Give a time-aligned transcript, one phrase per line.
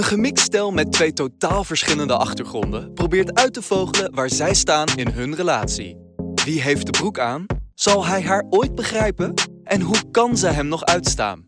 [0.00, 4.86] Een gemixt stel met twee totaal verschillende achtergronden probeert uit te vogelen waar zij staan
[4.94, 5.96] in hun relatie.
[6.44, 7.46] Wie heeft de broek aan?
[7.74, 9.34] Zal hij haar ooit begrijpen?
[9.64, 11.46] En hoe kan ze hem nog uitstaan?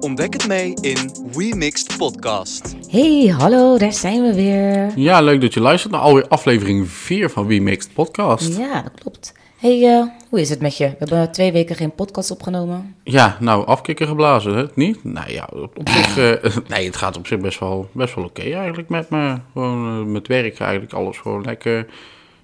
[0.00, 2.74] Ontdek het mee in We Mixed Podcast.
[2.88, 4.98] Hey, hallo, daar zijn we weer.
[4.98, 8.56] Ja, leuk dat je luistert naar alweer aflevering 4 van We Mixed Podcast.
[8.56, 9.32] Ja, dat klopt.
[9.62, 10.88] Hey, eh, hoe is het met je?
[10.88, 12.94] We hebben twee weken geen podcast opgenomen.
[13.04, 14.66] Ja, nou, afkikken geblazen, hè?
[14.74, 15.04] Niet?
[15.04, 16.18] Nou ja, op, op zich...
[16.18, 19.36] eh, nee, het gaat op zich best wel, best wel oké eigenlijk met me.
[19.52, 21.86] Gewoon eh, met werk eigenlijk, alles gewoon lekker.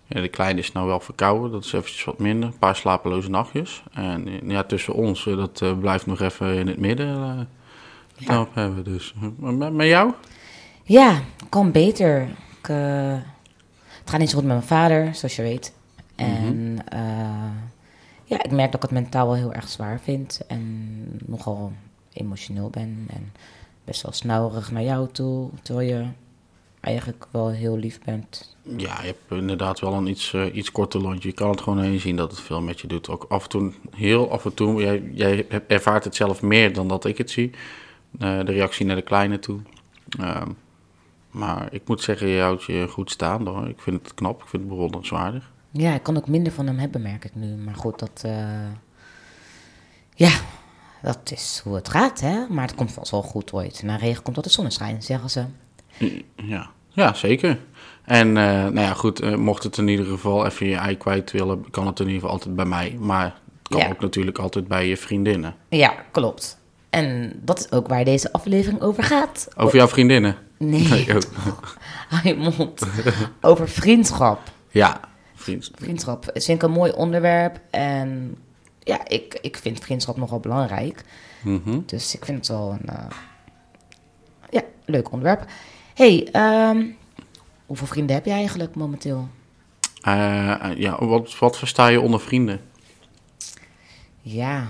[0.07, 2.49] Ja, de kleine is nou wel verkouden, dat is eventjes wat minder.
[2.49, 3.83] Een paar slapeloze nachtjes.
[3.93, 7.49] En ja, tussen ons, dat blijft nog even in het midden.
[8.17, 8.47] Ja.
[8.53, 9.15] hebben we dus.
[9.37, 10.13] Maar met, met jou?
[10.83, 12.23] Ja, kan beter.
[12.61, 12.67] Ik,
[14.01, 15.77] het gaat niet zo goed met mijn vader, zoals je weet.
[16.19, 17.51] En eh,
[18.25, 20.41] ja, ik merk dat ik het mentaal wel heel erg zwaar vind.
[20.47, 20.95] En
[21.27, 21.73] nogal
[22.13, 23.07] emotioneel ben.
[23.11, 23.33] En
[23.85, 25.51] best wel snauwerig naar jou toe.
[25.63, 26.07] Terwijl je
[26.81, 28.57] eigenlijk wel heel lief bent.
[28.63, 31.29] Ja, je hebt inderdaad wel een iets, eh, iets korter lontje.
[31.29, 33.09] Je kan het gewoon heen zien dat het veel met je doet.
[33.09, 34.81] Ook af en toe, heel af en toe.
[34.83, 37.51] Jij, jij ervaart het zelf meer dan dat ik het zie.
[38.19, 39.61] Eh, de reactie naar de kleine toe.
[40.19, 40.51] Ehm,
[41.31, 43.69] maar ik moet zeggen, je houdt je goed staan hoor.
[43.69, 45.51] Ik vind het knap, ik vind het bewonderenswaardig.
[45.71, 47.47] Ja, ik kan ook minder van hem hebben, merk ik nu.
[47.47, 48.21] Maar goed, dat.
[48.25, 48.33] eh,
[50.15, 50.31] ja,
[51.03, 52.47] dat is hoe het gaat, hè?
[52.49, 53.83] Maar het komt vast wel goed ooit.
[53.83, 55.45] Na regen komt altijd zonneschijn, zeggen ze.
[56.37, 57.59] Ja, ja zeker.
[58.05, 61.31] En eh, nou ja, goed, eh, mocht het in ieder geval even je ei kwijt
[61.33, 62.97] willen, kan het in ieder geval altijd bij mij.
[63.01, 63.89] Maar het kan Ja.
[63.89, 65.55] ook natuurlijk altijd bij je vriendinnen.
[65.69, 66.59] Ja, klopt.
[66.91, 69.49] En dat is ook waar deze aflevering over gaat.
[69.57, 70.37] Over jouw vriendinnen?
[70.59, 71.07] Nee,
[72.09, 72.83] hou je mond.
[73.41, 74.41] Over vriendschap.
[74.71, 75.01] Ja,
[75.39, 75.71] vriend.
[75.75, 77.61] Vriendschap is vind ik een mooi onderwerp.
[77.71, 78.37] En
[78.79, 81.05] ja, ik, ik vind vriendschap nogal belangrijk.
[81.43, 81.81] Mhm.
[81.87, 83.05] Dus ik vind het wel een eh,
[84.51, 85.47] ja, leuk onderwerp.
[85.95, 86.87] hey, ehm,
[87.67, 89.29] hoeveel vrienden heb je eigenlijk momenteel?
[90.03, 92.61] Eh, ja, wat, wat versta je onder vrienden?
[94.21, 94.69] Ja,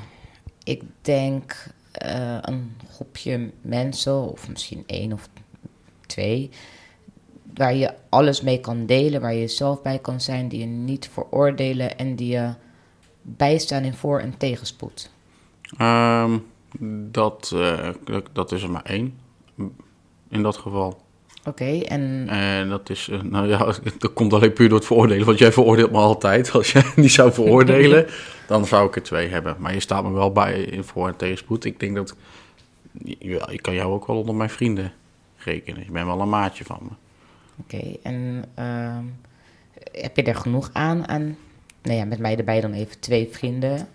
[0.65, 5.29] ik denk eh, een groepje mensen, of misschien één of
[6.07, 6.51] twee,
[7.55, 11.11] waar je alles mee kan delen, waar je zelf bij kan zijn, die je niet
[11.13, 12.51] veroordelen en die je
[13.23, 15.11] bijstaan in voor- en tegenspoed.
[15.79, 16.39] Ehm,
[17.11, 19.19] dat, eh, dat- dat is er maar één.
[20.31, 21.01] In dat geval.
[21.45, 23.59] Oké, en En dat is, eh, nou ja,
[23.99, 25.27] dat komt alleen puur door het veroordelen.
[25.27, 26.51] Want jij veroordeelt me altijd.
[26.55, 28.07] Als jij niet zou veroordelen,
[28.47, 29.57] dan zou ik er twee hebben.
[29.59, 31.65] Maar je staat me wel bij in voor- en tegenspoed.
[31.65, 32.17] Ik denk dat,
[33.19, 34.93] ja, ik kan jou ook wel onder mijn vrienden
[35.37, 35.85] rekenen.
[35.85, 36.89] Je bent wel een maatje van me.
[37.61, 39.05] Oké, en ehm,
[39.93, 41.09] heb je er genoeg aan?
[41.09, 41.37] aan
[41.83, 43.89] nou ja, met mij erbij dan even twee vrienden.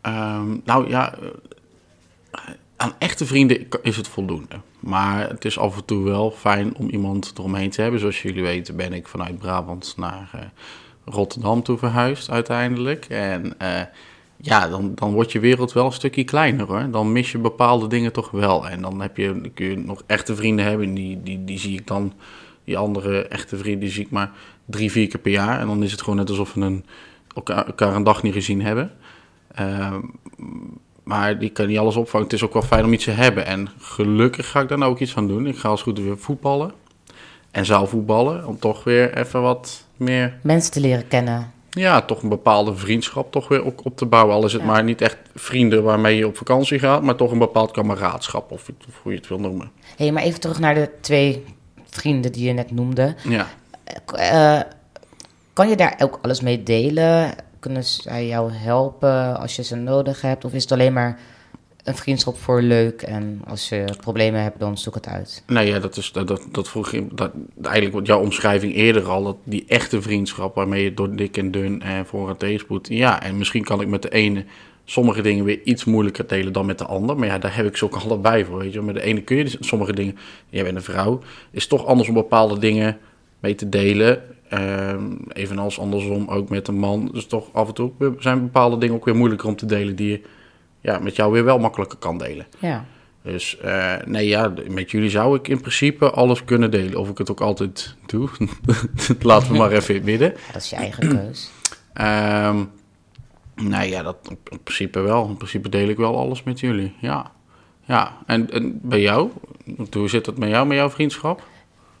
[0.00, 2.40] Ehm, nou ja, eh,
[2.76, 4.60] aan echte vrienden is het voldoende.
[4.80, 8.00] Maar het is af en toe wel fijn om iemand eromheen te hebben.
[8.00, 10.40] Zoals jullie weten ben ik vanuit Brabant naar eh,
[11.04, 13.04] Rotterdam toe verhuisd uiteindelijk.
[13.04, 13.80] En eh,
[14.36, 16.90] ja, dan, dan wordt je wereld wel een stukje kleiner hoor.
[16.90, 18.68] Dan mis je bepaalde dingen toch wel.
[18.68, 20.94] En dan heb je, kun je nog echte vrienden hebben.
[20.94, 22.12] Die, die, die zie ik dan,
[22.68, 24.30] die andere echte vrienden, zie ik maar
[24.64, 25.60] drie, vier keer per jaar.
[25.60, 26.84] En dan is het gewoon net alsof we een,
[27.34, 28.90] elkaar, elkaar een dag niet gezien hebben.
[29.54, 30.00] Ehm,
[31.02, 32.26] maar die kan niet alles opvangen.
[32.26, 33.46] Het is ook wel fijn om iets te hebben.
[33.46, 35.46] En gelukkig ga ik daar nou ook iets van doen.
[35.46, 36.72] Ik ga als goed weer voetballen.
[37.50, 38.46] En zaalvoetballen.
[38.46, 40.38] Om toch weer even wat meer...
[40.42, 41.52] Mensen te leren kennen.
[41.70, 44.34] Ja, toch een bepaalde vriendschap toch weer op, op te bouwen.
[44.34, 44.68] Al is het Ja.
[44.68, 47.02] maar niet echt vrienden waarmee je op vakantie gaat.
[47.02, 48.50] Maar toch een bepaald kameraadschap.
[48.50, 49.70] Of, of hoe je het wil noemen.
[49.96, 51.44] Hé, hey, maar even terug naar de twee
[51.90, 53.14] vrienden die je net noemde.
[53.28, 53.46] Ja.
[54.14, 54.60] Eh,
[55.52, 57.34] kan je daar ook alles mee delen?
[57.58, 60.44] Kunnen zij jou helpen als je ze nodig hebt?
[60.44, 61.18] Of is het alleen maar
[61.88, 65.42] een vriendschap voor leuk en als je problemen hebt, dan zoek het uit?
[65.46, 67.30] Nee, ja, dat, is, dat, dat, dat vroeg je, dat,
[67.62, 71.50] eigenlijk wat jouw omschrijving eerder al, dat die echte vriendschap waarmee je door dik en
[71.50, 72.88] dun en voor en tegenspoed.
[72.88, 74.44] Ja, en misschien kan ik met de ene
[74.90, 77.16] sommige dingen weer iets moeilijker delen dan met de ander.
[77.16, 78.82] Maar ja, daar heb ik ze ook allebei voor, weet je.
[78.82, 80.16] Met de ene kun je dus sommige dingen,
[80.48, 81.20] jij bent een vrouw,
[81.50, 82.98] is toch anders om bepaalde dingen
[83.38, 84.22] mee te delen.
[84.48, 87.10] Ehm, evenals andersom ook met een man.
[87.12, 90.10] Dus toch af en toe zijn bepaalde dingen ook weer moeilijker om te delen die
[90.10, 90.20] je
[90.80, 92.46] ja, met jou weer wel makkelijker kan delen.
[92.58, 92.84] Ja.
[93.22, 96.98] Dus eh, nee, ja, met jullie zou ik in principe alles kunnen delen.
[96.98, 98.28] Of ik het ook altijd doe,
[99.20, 100.34] laten we maar even in het midden.
[100.52, 101.50] Dat is je eigen keus.
[101.92, 102.64] Ehm
[103.62, 104.16] nee, ja, dat
[104.50, 105.26] in principe wel.
[105.28, 107.30] In principe deel ik wel alles met jullie, ja.
[107.84, 109.30] Ja, en, en bij jou?
[109.90, 111.46] Hoe zit het met jou, met jouw vriendschap?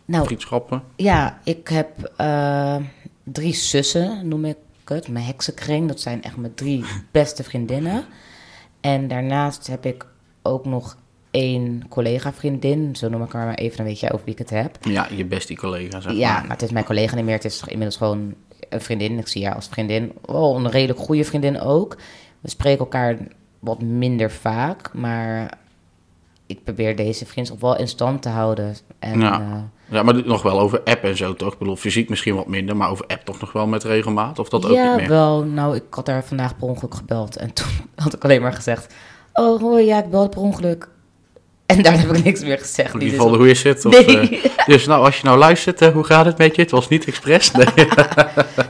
[0.04, 0.82] Nou, Vriendschappen?
[0.96, 2.76] ja, ik heb eh,
[3.24, 5.08] drie zussen, noem ik het.
[5.08, 8.04] Mijn heksenkring, dat zijn echt mijn drie beste vriendinnen.
[8.80, 10.06] En daarnaast heb ik
[10.42, 10.96] ook nog
[11.30, 14.50] één collega-vriendin, zo noem ik haar maar even, dan weet jij over wie ik het
[14.50, 14.76] heb.
[14.80, 16.40] Ja, je bestie collega, zeg Ja, maar.
[16.42, 17.34] maar het is mijn collega niet meer.
[17.34, 18.34] Het is inmiddels gewoon
[18.68, 19.18] een vriendin.
[19.18, 20.12] Ik zie haar als vriendin.
[20.24, 21.96] Wel een redelijk goede vriendin ook.
[22.40, 23.16] We spreken elkaar
[23.58, 25.58] wat minder vaak, maar
[26.46, 28.76] ik probeer deze vriendschap wel in stand te houden.
[28.98, 29.40] En, Ja.
[29.40, 29.56] eh,
[29.90, 31.52] Ja, maar nog wel over app en zo, toch?
[31.52, 34.38] Ik bedoel, fysiek misschien wat minder, maar over app toch nog wel met regelmaat?
[34.38, 35.08] Of dat ook ja, niet meer?
[35.08, 35.42] wel.
[35.44, 37.36] Nou, ik had haar vandaag per ongeluk gebeld.
[37.36, 37.66] En toen
[38.04, 38.94] had ik alleen maar gezegd...
[39.32, 40.88] Oh, hoi, ja, ik belde per ongeluk.
[41.68, 42.92] En daar heb ik niks meer gezegd.
[42.92, 43.84] In Die ieder is geval hoe is het?
[43.84, 44.40] Of, Nee.
[44.40, 46.62] eh, dus nou, als je nou luistert, eh, hoe gaat het met je?
[46.62, 47.50] Het was niet expres.
[47.52, 47.66] Nee.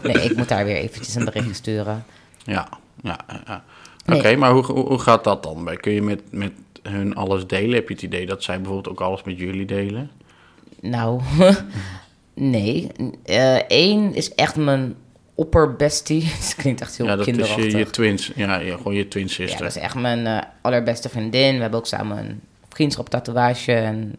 [0.03, 2.05] Nee, ik moet daar weer eventjes een berichtje sturen.
[2.45, 2.69] Ja,
[3.03, 3.65] ja, ja, ja.
[4.05, 4.19] Nee.
[4.19, 5.77] Oké, maar hoe, hoe, gaat dat dan?
[5.81, 6.53] Kun je met, met
[6.83, 7.75] hun alles delen?
[7.75, 10.11] Heb je het idee dat zij bijvoorbeeld ook alles met jullie delen?
[10.81, 11.21] Nou,
[12.35, 12.89] nee.
[13.69, 14.95] Eén is echt mijn
[15.35, 16.25] opperbestie.
[16.39, 17.73] Het klinkt echt heel ja, dat is kinderachtig.
[17.73, 18.33] je, je twins.
[18.35, 19.59] Ja, ja, gewoon je twin ja, sister.
[19.59, 21.55] dat is echt mijn eh, allerbeste vriendin.
[21.55, 22.41] We hebben ook samen een
[22.79, 23.73] vriendschap tatoeage.
[23.73, 24.17] En,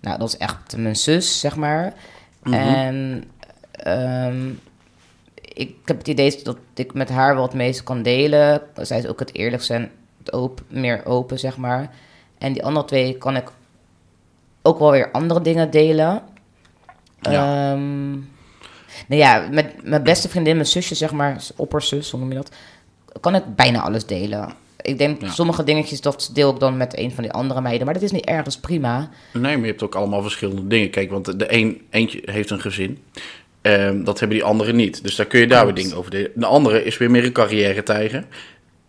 [0.00, 1.94] nou, dat is echt mijn zus, zeg maar.
[2.42, 2.54] Mhm.
[2.54, 3.24] En
[3.70, 4.48] ehm,
[5.34, 8.62] ik heb het idee dat ik met haar wel het meeste kan delen.
[8.76, 11.90] Zij is ook het eerlijkste en het open, meer open, zeg maar.
[12.38, 13.50] En die andere twee kan ik
[14.62, 16.22] ook wel weer andere dingen delen.
[17.20, 17.72] Ja.
[17.72, 18.10] Ehm,
[19.06, 22.50] nou ja, met mijn beste vriendin, mijn zusje, zeg maar, opperzus, hoe noem je dat?
[23.20, 24.64] Kan ik bijna alles delen.
[24.86, 25.30] Ik denk Ja.
[25.30, 27.84] sommige dingetjes, dat deel ik dan met een van die andere meiden.
[27.84, 29.08] Maar dat is niet erg, dat is prima.
[29.32, 30.90] Nee, maar je hebt ook allemaal verschillende dingen.
[30.90, 32.98] Kijk, want de een, eentje heeft een gezin.
[33.62, 35.02] Ehm, dat hebben die anderen niet.
[35.02, 36.30] Dus daar kun je daar weer dingen over delen.
[36.34, 38.24] De andere is weer meer een carrière-tijger.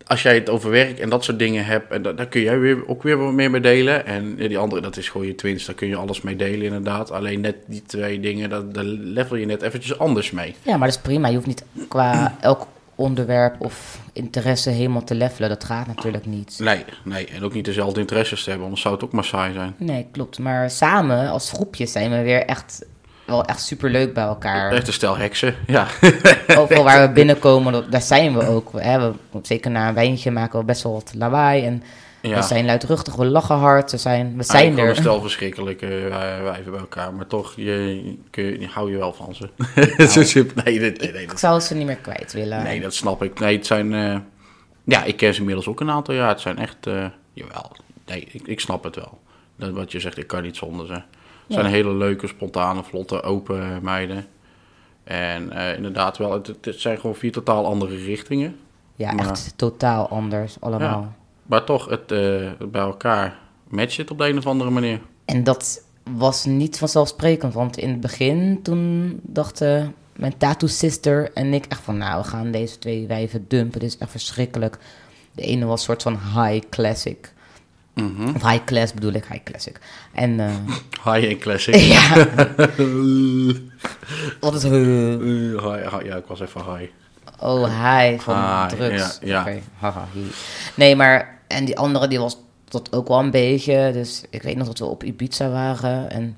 [0.07, 2.59] Als jij het over werk en dat soort dingen hebt, en da- daar kun jij
[2.59, 4.05] weer, ook weer wat meer mee delen.
[4.05, 7.11] En die andere, dat is gewoon je twins, daar kun je alles mee delen inderdaad.
[7.11, 10.55] Alleen net die twee dingen, daar, daar level je net eventjes anders mee.
[10.61, 11.27] Ja, maar dat is prima.
[11.27, 12.67] Je hoeft niet qua elk
[12.97, 15.49] onderwerp of interesse helemaal te levelen.
[15.49, 16.55] Dat gaat natuurlijk niet.
[16.59, 19.53] Nee, nee, en ook niet dezelfde interesses te hebben, anders zou het ook maar saai
[19.53, 19.75] zijn.
[19.77, 20.39] Nee, klopt.
[20.39, 22.85] Maar samen als groepje zijn we weer echt
[23.25, 24.71] wel echt super leuk bij elkaar.
[24.71, 25.87] Echt een stel heksen, ja.
[26.57, 28.71] Overal waar we binnenkomen, daar zijn we ook.
[28.75, 31.65] Hè, we, zeker na een wijntje maken we best wel wat lawaai.
[31.65, 31.83] En
[32.29, 32.35] ja.
[32.35, 33.91] we zijn luidruchtig, we lachen hard.
[33.91, 34.95] We zijn, we zijn Eigenlijk er.
[34.97, 37.13] een stel verschrikkelijke eh, wijven bij elkaar.
[37.13, 39.49] Maar toch, je, kun je, hou je wel van ze.
[39.97, 40.09] Nou.
[40.09, 40.63] Zo simpel.
[40.63, 42.63] nee, nee, nee, nee, Ik dat, zou ze niet meer kwijt willen.
[42.63, 43.39] nee, dat snap ik.
[43.39, 43.93] Nee, het zijn...
[43.93, 44.17] eh,
[44.83, 46.29] ja, ik ken ze inmiddels ook een aantal jaar.
[46.29, 46.87] Het zijn echt...
[46.87, 47.71] eh, jawel.
[48.05, 49.19] Nee, ik, ik snap het wel.
[49.55, 50.93] Dat wat je zegt, ik kan niet zonder ze.
[50.93, 51.03] Het
[51.47, 51.71] zijn Ja.
[51.71, 54.25] hele leuke, spontane, vlotte, open meiden.
[55.03, 58.55] En inderdaad wel, het, het zijn gewoon vier totaal andere richtingen.
[58.95, 61.15] ja, maar- echt totaal anders allemaal.
[61.47, 64.99] Maar toch, het eh, bij elkaar matcht het op de een of andere manier.
[65.25, 71.53] En dat was niet vanzelfsprekend, want in het begin toen dachten mijn tattoo sister en
[71.53, 73.79] ik echt van, nou, we gaan deze twee wijven dumpen.
[73.79, 74.77] Dit is echt verschrikkelijk.
[75.31, 77.33] De ene was een soort van high classic.
[77.93, 78.27] Mhm.
[78.35, 79.79] Of high class bedoel ik, high classic.
[80.13, 80.53] En eh,
[81.13, 81.75] High-end classic.
[81.95, 82.13] ja,
[84.39, 86.89] wat is uh, Eh, high, high- ja, ik was even high.
[87.39, 89.17] Oh, high van drugs.
[89.21, 89.47] ja,
[89.79, 90.07] haha.
[90.75, 91.36] Nee, maar...
[91.47, 93.89] En die andere, die was dat ook wel een beetje.
[93.93, 96.11] Dus ik weet nog dat we op Ibiza waren.
[96.11, 96.37] En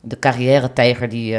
[0.00, 1.38] de carrière-tijger die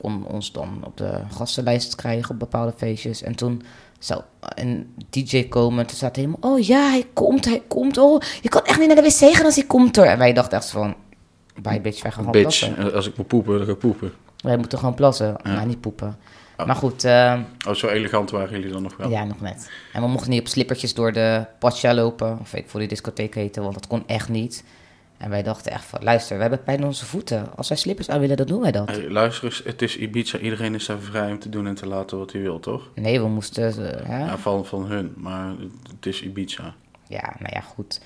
[0.00, 3.22] kon ons dan op de gastenlijst krijgen op bepaalde feestjes.
[3.22, 3.62] En toen
[3.98, 5.86] zou een DJ komen.
[5.86, 6.38] Toen hij helemaal...
[6.40, 7.98] Oh ja, hij komt, hij komt.
[7.98, 10.04] Oh, je kan echt niet naar de wc gaan als hij komt er.
[10.04, 10.94] En wij dachten echt van...
[11.62, 12.92] Bye bitch, wij gaan gewoon Bitch, plassen.
[12.94, 14.12] Als ik moet poepen, dan ga ik poepen.
[14.36, 15.36] Wij moeten gewoon plassen.
[15.42, 16.16] Nou, niet poepen.
[16.66, 17.04] Maar goed...
[17.04, 17.38] eh,
[17.68, 19.10] Oh, zo elegant waren jullie dan nog wel.
[19.10, 19.70] ja, nog net.
[19.92, 22.38] En we mochten niet op slippertjes door de Pacha lopen.
[22.40, 24.64] Of ik voor die discotheek heten, want dat kon echt niet.
[25.18, 27.56] En wij dachten echt van, luister, we hebben pijn in onze voeten.
[27.56, 28.88] Als wij slippers aan willen, dan doen wij dat.
[28.88, 30.38] Hey, luister eens, het is Ibiza.
[30.38, 32.90] Iedereen is daar vrij om te doen en te laten wat hij wil, toch?
[32.94, 33.74] Nee, we moesten...
[34.06, 34.18] hè?
[34.24, 35.52] Ja, van, van hun, maar
[35.96, 36.74] het is Ibiza.
[37.08, 38.00] Ja, nou ja, goed.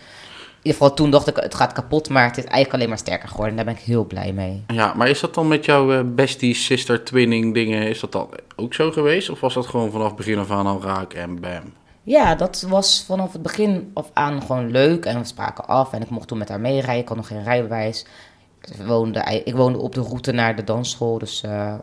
[0.62, 2.98] In ieder geval, toen dacht ik, het gaat kapot, maar het is eigenlijk alleen maar
[2.98, 3.50] sterker geworden.
[3.50, 4.64] En daar ben ik heel blij mee.
[4.66, 8.28] Ja, maar is dat dan met jouw eh, bestie, sister, twinning dingen, is dat dan
[8.56, 9.30] ook zo geweest?
[9.30, 11.72] Of was dat gewoon vanaf begin af aan al raak en bam?
[12.02, 15.04] Ja, dat was vanaf het begin af aan gewoon leuk.
[15.04, 17.02] En we spraken af en ik mocht toen met haar meerijden.
[17.02, 18.06] Ik had nog geen rijbewijs.
[18.60, 21.18] Ik woonde, ik woonde op de route naar de dansschool.
[21.18, 21.74] Dus eh,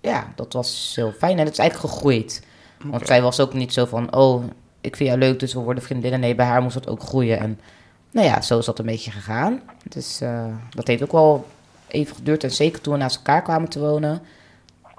[0.00, 1.38] ja, dat was heel fijn.
[1.38, 2.42] En het is eigenlijk gegroeid.
[2.84, 4.44] Want zij was ook niet zo van, oh,
[4.80, 6.20] ik vind jou leuk, dus we worden vriendinnen.
[6.20, 7.38] Nee, bij haar moest dat ook groeien.
[7.38, 7.60] En
[8.10, 9.60] nou ja, zo is dat een beetje gegaan.
[9.88, 11.46] Dus eh, dat heeft ook wel
[11.88, 12.44] even geduurd.
[12.44, 14.22] En zeker toen we naast elkaar kwamen te wonen,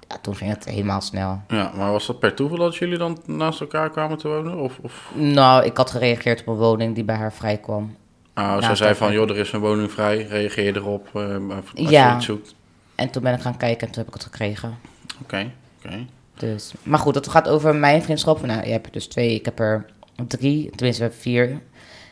[0.07, 1.41] ja, toen ging het helemaal snel.
[1.47, 4.57] Ja, maar was dat per toeval dat jullie dan naast elkaar kwamen te wonen?
[4.57, 5.11] Of, of...
[5.13, 7.95] Nou, ik had gereageerd op een woning die bij haar vrij kwam.
[8.33, 11.35] Ah, zij Naast zei van, joh, er is een woning vrij, reageer erop eh,
[11.75, 12.09] als Ja.
[12.09, 12.55] je iets zoekt.
[12.95, 14.77] En toen ben ik gaan kijken en toen heb ik het gekregen.
[15.21, 15.51] Oké,
[15.85, 16.05] oké.
[16.37, 18.45] Dus, maar goed, het gaat over mijn vriendschap.
[18.45, 19.85] Nou, je hebt er dus twee, ik heb er
[20.27, 21.59] drie, tenminste we hebben vier.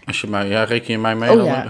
[0.08, 1.30] Als je mij, ja, reken je mij mee?
[1.32, 1.46] Oh dan?
[1.46, 1.68] ja,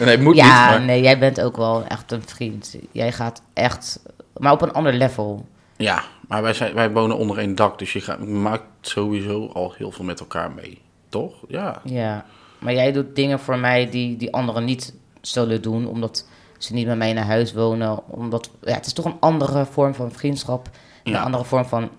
[0.04, 0.78] nee, moet ja, niet.
[0.78, 2.76] Maar, nee, jij bent ook wel echt een vriend.
[2.92, 4.02] Jij gaat echt,
[4.36, 5.46] maar op een ander level.
[5.76, 9.74] ja, maar wij, zijn, wij wonen onder één dak, dus je gaat, maakt sowieso al
[9.76, 10.80] heel veel met elkaar mee.
[11.08, 11.34] Toch?
[11.48, 11.80] Ja.
[11.84, 12.24] Ja,
[12.58, 16.26] maar jij doet dingen voor mij die, die anderen niet zullen doen, omdat
[16.58, 18.08] ze niet bij mij naar huis wonen.
[18.10, 20.68] Omdat, ja, het is toch een andere vorm van vriendschap,
[21.04, 21.18] Ja.
[21.18, 21.90] een andere vorm van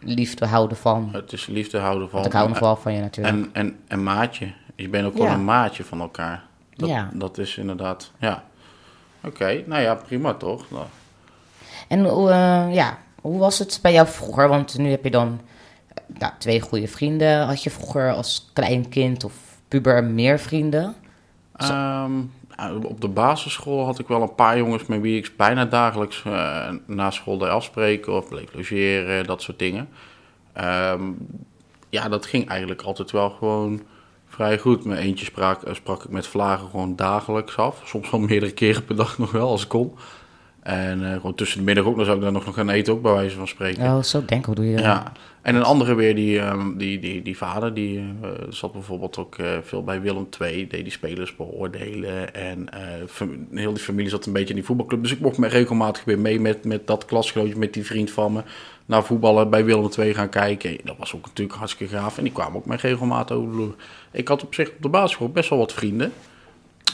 [0.00, 1.08] liefde houden van.
[1.12, 2.20] Het is liefde houden van.
[2.20, 3.36] Want ik hou nog wel van je natuurlijk.
[3.36, 4.52] En, en, en maatje.
[4.74, 5.34] Je bent ook gewoon Ja.
[5.34, 6.44] een maatje van elkaar.
[6.76, 7.10] Dat, Ja.
[7.14, 8.44] dat is inderdaad, ja.
[9.24, 10.70] Oké, nou ja, prima toch?
[10.70, 10.84] Nou,
[11.88, 14.48] En hoe, eh, ja, hoe was het bij jou vroeger?
[14.48, 15.40] Want nu heb je dan
[15.88, 17.46] eh, nou, twee goede vrienden.
[17.46, 19.32] Had je vroeger als klein kind of
[19.68, 20.94] puber meer vrienden?
[21.56, 22.12] Ehm,
[22.56, 26.22] nou, op de basisschool had ik wel een paar jongens met wie ik bijna dagelijks
[26.24, 29.88] eh, na school deed afspreken of bleef logeren, dat soort dingen.
[30.52, 31.02] Ehm,
[31.88, 33.82] ja, dat ging eigenlijk altijd wel gewoon
[34.34, 34.84] vrij goed.
[34.84, 37.82] Met eentje sprak, eh, sprak ik met vlagen gewoon dagelijks af.
[37.84, 39.92] Soms wel meerdere keren per dag nog wel, als ik kon.
[40.60, 42.92] En eh, gewoon tussen de middag ook, dan zou ik daar nog nog gaan eten,
[42.92, 43.82] ook bij wijze van spreken.
[43.82, 44.84] Oh, zo denk hoe doe je dat?
[44.84, 45.12] Ja,
[45.42, 49.36] en een andere weer, die, ehm, die, die, die vader, die eh, zat bijvoorbeeld ook
[49.62, 52.34] veel bij Willem II, deed die spelers beoordelen.
[52.34, 52.68] En
[53.50, 55.02] heel die familie zat een beetje in die voetbalclub.
[55.02, 58.32] Dus ik mocht me regelmatig weer mee met, met dat klasgenootje, met die vriend van
[58.32, 58.42] me,
[58.86, 60.78] naar voetballen bij Willem II gaan kijken.
[60.84, 62.18] Dat was ook natuurlijk hartstikke gaaf.
[62.18, 63.74] En die kwamen ook met regelmatig over.
[64.10, 66.12] Ik had op zich op de basisschool best wel wat vrienden.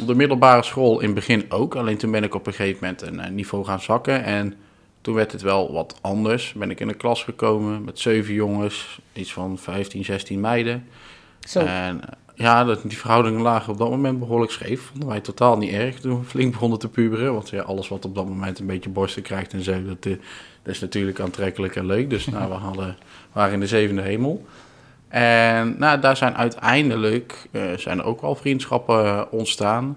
[0.01, 1.75] Op de middelbare school in het begin ook.
[1.75, 4.25] Alleen toen ben ik op een gegeven moment een eh, niveau gaan zakken.
[4.25, 4.55] En
[5.01, 6.53] toen werd het wel wat anders.
[6.53, 10.87] Ben ik in een klas gekomen met zeven jongens, iets van 15, 16 meiden.
[11.41, 11.61] Zo.
[11.61, 14.83] En eh, ja, dat, die verhoudingen lagen op dat moment behoorlijk scheef.
[14.83, 17.35] Vonden wij totaal niet erg toen we flink begonnen te puberen.
[17.35, 20.17] Want ja, alles wat op dat moment een beetje borsten krijgt en zo, dat, eh,
[20.71, 22.11] dat is natuurlijk aantrekkelijk en leuk.
[22.11, 22.97] Dus nou, we hadden,
[23.33, 24.47] waren in de zevende hemel.
[25.09, 29.97] En nou, daar zijn uiteindelijk eh, zijn er ook wel vriendschappen eh, ontstaan.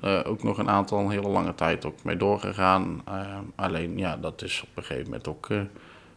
[0.00, 3.02] Eh, ook nog een aantal een hele lange tijd ook mee doorgegaan.
[3.54, 5.48] Alleen ja, dat is op een gegeven moment ook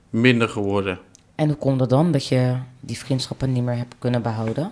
[0.09, 0.99] minder geworden.
[1.35, 4.71] En hoe komt het dan dat je die vriendschappen niet meer hebt kunnen behouden?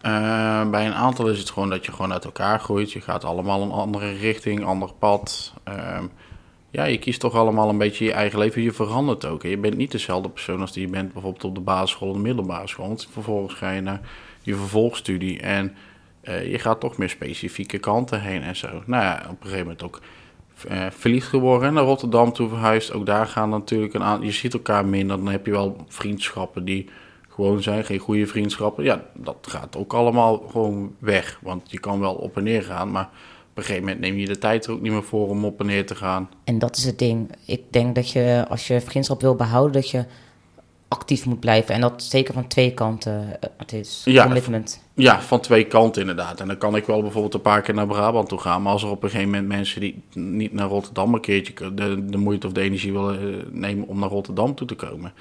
[0.00, 2.92] Eh, bij een aantal is het gewoon dat je gewoon uit elkaar groeit.
[2.92, 5.52] Je gaat allemaal een andere richting, ander pad.
[6.70, 8.62] Ja, je kiest toch allemaal een beetje je eigen leven.
[8.62, 9.42] Je verandert ook.
[9.42, 12.22] Je bent niet dezelfde persoon als die je bent bijvoorbeeld op de basisschool of de
[12.22, 12.86] middelbare school.
[12.86, 14.00] Want vervolgens ga je naar
[14.42, 15.74] je vervolgstudie en
[16.20, 18.68] eh, je gaat toch meer specifieke kanten heen en zo.
[18.86, 20.00] Nou ja, op een gegeven moment ook
[20.68, 22.92] eh, verliefd geworden, naar Rotterdam toe verhuisd.
[22.92, 24.26] Ook daar gaan natuurlijk een aantal...
[24.26, 26.88] Je ziet elkaar minder, dan heb je wel vriendschappen die
[27.28, 28.84] gewoon zijn, geen goede vriendschappen.
[28.84, 31.38] Ja, dat gaat ook allemaal gewoon weg.
[31.42, 33.08] Want je kan wel op en neer gaan, maar
[33.50, 35.60] op een gegeven moment neem je de tijd er ook niet meer voor om op
[35.60, 36.28] en neer te gaan.
[36.44, 37.30] En dat is het ding.
[37.46, 40.04] Ik denk dat je, als je vriendschap wil behouden, dat je
[40.88, 41.74] actief moet blijven.
[41.74, 43.40] En dat zeker van twee kanten.
[43.40, 44.82] eh, Het is Ja, commitment.
[44.94, 46.40] Ja, van twee kanten inderdaad.
[46.40, 48.62] En dan kan ik wel bijvoorbeeld een paar keer naar Brabant toe gaan.
[48.62, 52.04] Maar als er op een gegeven moment mensen die niet naar Rotterdam een keertje de,
[52.06, 55.12] de moeite of de energie willen eh, nemen om naar Rotterdam toe te komen.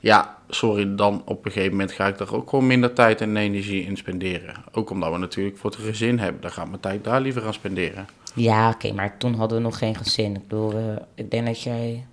[0.00, 3.36] Ja, sorry, dan op een gegeven moment ga ik daar ook gewoon minder tijd en
[3.36, 4.54] energie in spenderen.
[4.72, 6.42] Ook omdat we natuurlijk voor het gezin hebben.
[6.42, 8.06] Dan gaat mijn tijd daar liever aan spenderen.
[8.34, 10.34] Ja, oké, maar toen hadden we nog geen gezin.
[10.34, 12.06] Ik bedoel, eh, ik denk dat jij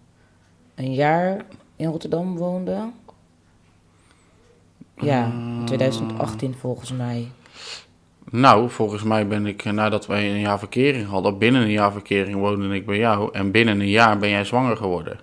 [0.75, 2.89] een jaar in Rotterdam woonde.
[4.95, 7.27] Ja, in 2018 volgens mij.
[8.29, 11.91] Nou, volgens mij ben ik, eh, nadat wij een jaar verkering hadden, binnen een jaar
[11.91, 13.29] verkering woonde ik bij jou.
[13.33, 15.19] En binnen een jaar ben jij zwanger geworden.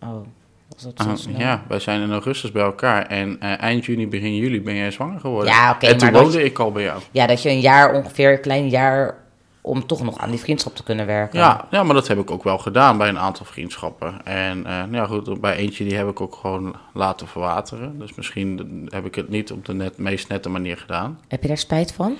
[0.00, 0.26] Oh,
[0.74, 1.38] was dat zo Ah, snel?
[1.40, 3.06] ja, wij zijn in augustus bij elkaar.
[3.06, 5.52] En eh, eind juni, begin juli ben jij zwanger geworden.
[5.52, 7.00] Ja, oké, en toen maar dat woonde ik al bij jou.
[7.10, 9.22] Ja, dat je een jaar ongeveer, een klein jaar,
[9.60, 11.38] om toch nog aan die vriendschap te kunnen werken.
[11.38, 14.24] Ja, ja, maar dat heb ik ook wel gedaan bij een aantal vriendschappen.
[14.26, 17.98] En eh, nou ja, goed, bij eentje die heb ik ook gewoon laten verwateren.
[17.98, 21.20] Dus misschien heb ik het niet op de net, meest nette manier gedaan.
[21.28, 22.16] Heb je daar spijt van?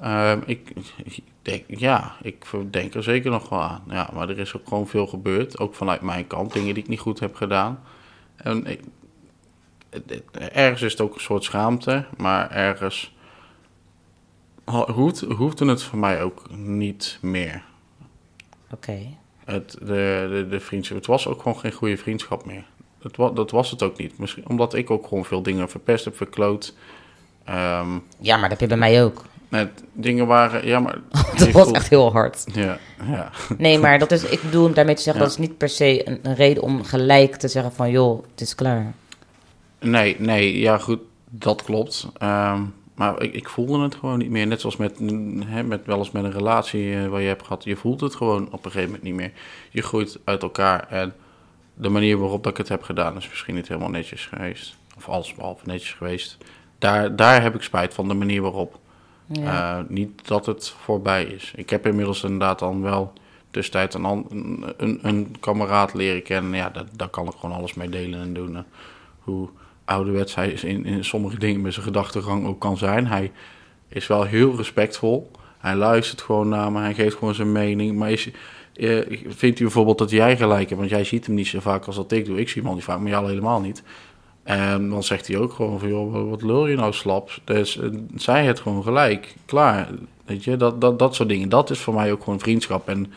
[0.00, 0.72] Ehm, ik,
[1.04, 3.82] ik denk, ja, ik denk er zeker nog wel aan.
[3.88, 6.88] Ja, maar er is ook gewoon veel gebeurd, ook vanuit mijn kant, dingen die ik
[6.88, 7.80] niet goed heb gedaan.
[8.36, 8.80] En ik,
[10.52, 13.14] ergens is het ook een soort schaamte, maar ergens
[14.64, 17.62] ho- hoeft, hoefde het voor mij ook niet meer.
[18.70, 18.98] Oké.
[19.44, 22.64] Het, de, de, de vriendschap, het was ook gewoon geen goede vriendschap meer.
[23.02, 24.18] Het, wa- dat was het ook niet.
[24.18, 26.74] Misschien omdat ik ook gewoon veel dingen verpest heb, verkloot.
[27.44, 29.24] Ehm, Ja, maar dat heb je bij mij ook.
[29.92, 30.98] Dingen waren, ja, maar...
[31.38, 32.44] Dat was echt heel hard.
[32.52, 32.78] Ja,
[33.10, 33.30] ja.
[33.58, 35.28] Nee, maar dat is, ik bedoel daarmee te zeggen, Ja.
[35.28, 38.40] dat is niet per se een, een reden om gelijk te zeggen van, joh, het
[38.40, 38.94] is klaar.
[39.80, 41.00] Nee, nee, ja goed,
[41.30, 42.08] dat klopt.
[42.18, 42.62] Ehm,
[42.94, 44.46] maar ik, ik voelde het gewoon niet meer.
[44.46, 44.98] Net zoals met,
[45.44, 47.64] hè, met wel eens met een relatie eh, waar je hebt gehad.
[47.64, 49.32] Je voelt het gewoon op een gegeven moment niet meer.
[49.70, 51.14] Je groeit uit elkaar en
[51.74, 54.76] de manier waarop dat ik het heb gedaan is misschien niet helemaal netjes geweest.
[54.96, 56.36] Of alles behalve netjes geweest.
[56.78, 58.78] Daar, daar heb ik spijt van, de manier waarop.
[59.32, 61.52] Eh, niet dat het voorbij is.
[61.56, 63.12] Ik heb inmiddels inderdaad dan wel
[63.50, 66.54] tussentijd een, een, een, kameraad leren kennen.
[66.54, 68.56] Ja, daar, kan ik gewoon alles mee delen en doen.
[68.56, 68.62] eh.
[69.18, 69.48] Hoe
[69.84, 73.06] ouderwets hij in, in sommige dingen met zijn gedachtegang ook kan zijn.
[73.06, 73.32] Hij
[73.88, 75.30] is wel heel respectvol.
[75.58, 76.80] Hij luistert gewoon naar me.
[76.80, 77.96] Hij geeft gewoon zijn mening.
[77.96, 78.30] Maar is,
[78.74, 80.80] eh, vindt u bijvoorbeeld dat jij gelijk hebt?
[80.80, 82.40] Want jij ziet hem niet zo vaak als dat ik doe.
[82.40, 83.82] Ik zie hem al niet vaak, maar jou helemaal niet.
[84.46, 87.30] En dan zegt hij ook gewoon van, joh, wat- lul je nou slap?
[87.44, 89.34] Dus eh, zij het gewoon gelijk.
[89.44, 89.88] Klaar.
[90.24, 91.48] Weet je, dat, dat, dat soort dingen.
[91.48, 92.88] Dat is voor mij ook gewoon vriendschap.
[92.88, 93.12] En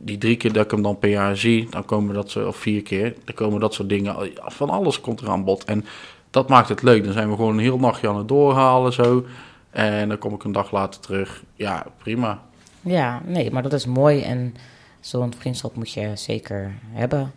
[0.00, 2.56] die drie keer dat ik hem dan per jaar zie, dan komen dat zo, of
[2.56, 4.30] vier keer, dan komen dat soort dingen.
[4.34, 5.64] Van alles komt er aan bod.
[5.64, 5.84] En
[6.30, 7.04] dat maakt het leuk.
[7.04, 9.24] Dan zijn we gewoon een heel nachtje aan het doorhalen zo.
[9.70, 11.42] En dan kom ik een dag later terug.
[11.54, 12.42] Ja, prima.
[12.80, 14.54] Ja, nee, maar dat is mooi en
[15.00, 17.32] zo'n vriendschap moet je zeker hebben.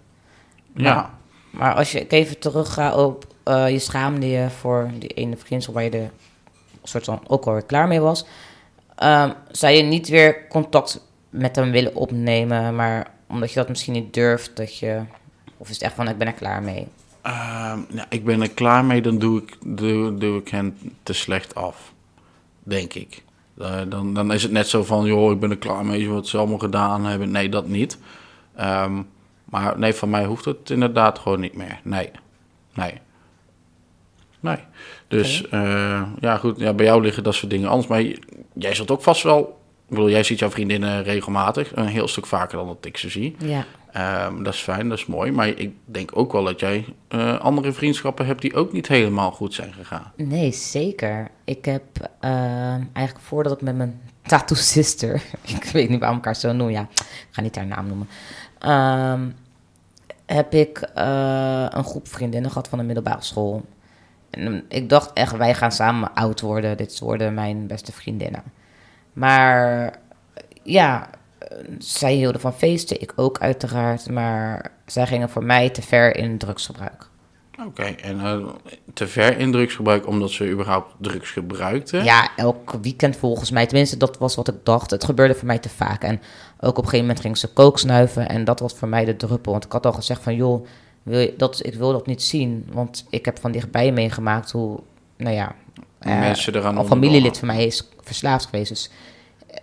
[0.76, 1.16] Ja.
[1.58, 5.84] Maar als je even terugga op eh, je schaamde je voor die ene vriendschap waar
[5.84, 6.08] je de
[6.84, 8.26] soort van ook alweer klaar mee was.
[8.96, 13.94] Ehm, zou je niet weer contact met hem willen opnemen, maar omdat je dat misschien
[13.94, 15.02] niet durft, dat je,
[15.58, 16.88] of is het echt van ik ben er klaar mee?
[17.22, 19.58] Ehm, ja, ik ben er klaar mee, dan doe ik,
[20.20, 21.94] doe ik hen te slecht af.
[22.64, 23.24] Denk ik.
[23.58, 26.28] Eh, dan, dan is het net zo van, joh, ik ben er klaar mee, wat
[26.28, 27.32] ze allemaal gedaan hebben.
[27.32, 27.98] Nee, dat niet.
[28.56, 29.02] Ehm,
[29.50, 31.80] maar nee, van mij hoeft het inderdaad gewoon niet meer.
[31.84, 32.12] Nee.
[32.74, 32.94] Nee.
[34.40, 34.58] Nee.
[35.08, 37.88] Dus eh, ja, goed, ja, bij jou liggen dat soort dingen anders.
[37.88, 38.04] Maar
[38.54, 39.56] jij zult ook vast wel...
[39.88, 41.76] Ik bedoel, jij ziet jouw vriendinnen regelmatig.
[41.76, 43.36] Een heel stuk vaker dan dat ik ze zie.
[43.40, 43.66] Ja.
[43.98, 45.32] Ehm, dat is fijn, dat is mooi.
[45.32, 49.32] Maar ik denk ook wel dat jij eh, andere vriendschappen hebt die ook niet helemaal
[49.32, 50.12] goed zijn gegaan.
[50.16, 51.28] Nee, zeker.
[51.44, 51.84] Ik heb
[52.20, 55.24] ehm, eigenlijk voordat ik met mijn tattoo sister,
[55.58, 58.08] ik weet niet waarom ik haar zo noem, ja, ik ga niet haar naam noemen,
[58.60, 59.30] ehm,
[60.26, 63.66] heb ik eh, een groep vriendinnen gehad van de middelbare school.
[64.30, 66.78] En ik dacht echt, wij gaan samen oud worden.
[66.78, 68.44] Dit worden mijn beste vriendinnen.
[69.14, 69.94] Maar
[70.64, 71.10] ja,
[71.80, 74.10] zij hielden van feesten, ik ook uiteraard.
[74.10, 77.08] Maar zij gingen voor mij te ver in drugsgebruik.
[77.66, 78.38] Oké, en eh,
[78.94, 82.04] te ver in drugsgebruik omdat ze überhaupt drugs gebruikten?
[82.04, 83.66] Ja, elk weekend volgens mij.
[83.66, 84.92] Tenminste, dat was wat ik dacht.
[84.92, 86.04] Het gebeurde voor mij te vaak.
[86.04, 86.22] En
[86.60, 88.30] ook op een gegeven moment ging ze kook snuiven.
[88.30, 89.52] En dat was voor mij de druppel.
[89.52, 90.66] Want ik had al gezegd van, joh,
[91.04, 92.68] wil je dat, ik wil dat niet zien.
[92.72, 94.80] Want ik heb van dichtbij meegemaakt hoe,
[95.18, 95.56] nou ja...
[96.00, 98.70] eh, Mensen eraan Een familielid van mij is verslaafd geweest.
[98.70, 98.90] Dus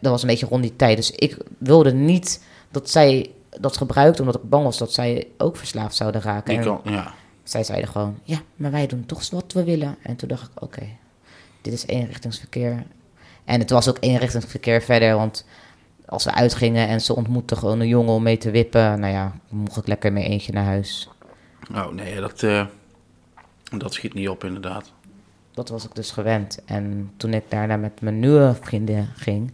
[0.05, 0.97] dat was een beetje rond die tijd.
[0.97, 5.57] Dus ik wilde niet dat zij dat gebruikte, omdat ik bang was dat zij ook
[5.57, 6.61] verslaafd zouden raken.
[6.61, 7.14] Kan, ja.
[7.43, 9.97] zij zeiden gewoon, ja, maar wij doen toch wat we willen.
[10.03, 10.87] En toen dacht ik, oké,
[11.61, 12.85] dit is eenrichtingsverkeer.
[13.45, 15.45] En het was ook eenrichtingsverkeer verder, want
[16.07, 19.33] als we uitgingen en ze ontmoetten gewoon een jongen om mee te wippen, nou ja,
[19.49, 21.09] mocht ik lekker mee eentje naar huis.
[21.75, 22.67] Oh nee, dat, eh,
[23.79, 24.93] dat schiet niet op inderdaad.
[25.53, 26.64] Dat was ik dus gewend.
[26.64, 29.53] En toen ik daarna met mijn nieuwe vriendin ging,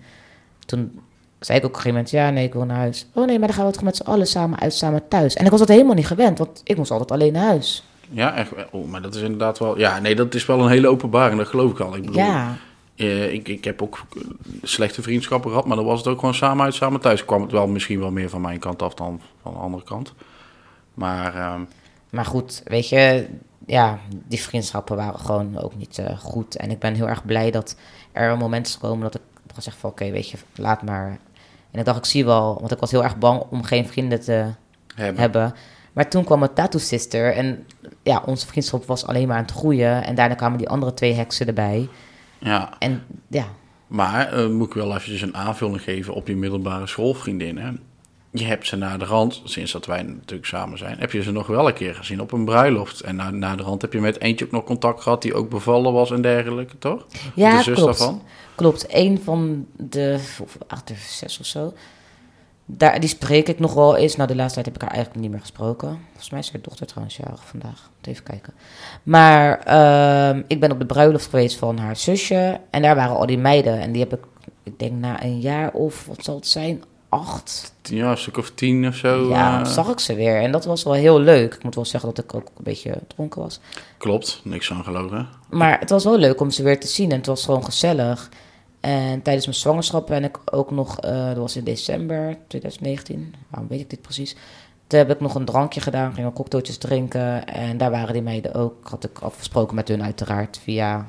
[0.71, 1.01] toen
[1.39, 3.07] zei ik ook op een gegeven moment, ja, nee, ik wil naar huis.
[3.15, 5.35] Oh nee, maar dan gaan we toch met z'n allen samen uit, samen thuis.
[5.35, 7.85] En ik was dat helemaal niet gewend, want ik moest altijd alleen naar huis.
[8.11, 8.51] Ja, echt.
[8.71, 9.79] Oh, maar dat is inderdaad wel...
[9.79, 11.97] Ja, nee, dat is wel een hele openbaring, dat geloof ik al.
[11.97, 12.57] Ik bedoel, Ja,
[12.97, 14.23] eh, ik, ik heb ook eh,
[14.63, 17.25] slechte vriendschappen gehad, maar dan was het ook gewoon samen uit, samen thuis.
[17.25, 20.15] Kwam het wel misschien wel meer van mijn kant af dan van de andere kant.
[20.95, 21.61] Maar ehm,
[22.11, 23.27] Maar goed, weet je,
[23.67, 26.57] ja, die vriendschappen waren gewoon ook niet eh, goed.
[26.57, 27.77] En ik ben heel erg blij dat
[28.13, 31.19] er een moment is gekomen dat ik heb gezegd van oké, weet je, laat maar.
[31.71, 34.21] En ik dacht, ik zie wel, want ik was heel erg bang om geen vrienden
[34.21, 34.47] te
[34.95, 35.21] hebben.
[35.21, 35.55] hebben.
[35.93, 37.67] Maar toen kwam mijn tattoo sister en
[38.03, 40.05] ja, onze vriendschap was alleen maar aan het groeien.
[40.05, 41.89] En daarna kwamen die andere twee heksen erbij.
[42.39, 43.45] Ja, En ja,
[43.87, 47.81] Maar eh, moet ik wel eventjes een aanvulling geven op je middelbare schoolvriendinnen.
[48.33, 51.31] Je hebt ze na de rand, sinds dat wij natuurlijk samen zijn, heb je ze
[51.31, 53.01] nog wel een keer gezien op een bruiloft.
[53.01, 55.49] En na, na de rand heb je met eentje ook nog contact gehad die ook
[55.49, 57.07] bevallen was en dergelijke, toch?
[57.35, 57.99] ja de zus klopt.
[57.99, 58.23] daarvan.
[58.55, 61.73] Klopt, een van de of acht of zes of zo.
[62.77, 64.17] Daar, die spreek ik nog wel eens.
[64.17, 65.99] Nou, de laatste tijd heb ik haar eigenlijk niet meer gesproken.
[66.07, 67.91] Volgens mij is haar dochter trouwens jarig vandaag.
[68.03, 68.53] Even kijken.
[69.03, 72.61] Maar ehm, ik ben op de bruiloft geweest van haar zusje.
[72.71, 73.81] En daar waren al die meiden.
[73.81, 74.25] En die heb ik,
[74.63, 77.73] ik denk na een jaar of, wat zal het zijn, acht.
[77.83, 79.29] Ja, een stuk of tien of zo.
[79.29, 80.41] ja, eh, zag ik ze weer.
[80.41, 81.55] En dat was wel heel leuk.
[81.55, 83.61] Ik moet wel zeggen dat ik ook een beetje dronken was.
[83.99, 85.29] Klopt, niks aan gelogen.
[85.49, 88.29] Maar het was wel leuk om ze weer te zien en het was gewoon gezellig.
[88.81, 93.69] En tijdens mijn zwangerschap ben ik ook nog, eh, dat was in december 2019, waarom
[93.69, 94.37] weet ik dit precies?
[94.87, 97.47] Toen heb ik nog een drankje gedaan, gingen cocktailtjes drinken.
[97.47, 101.07] En daar waren die meiden ook, had ik afgesproken met hun uiteraard via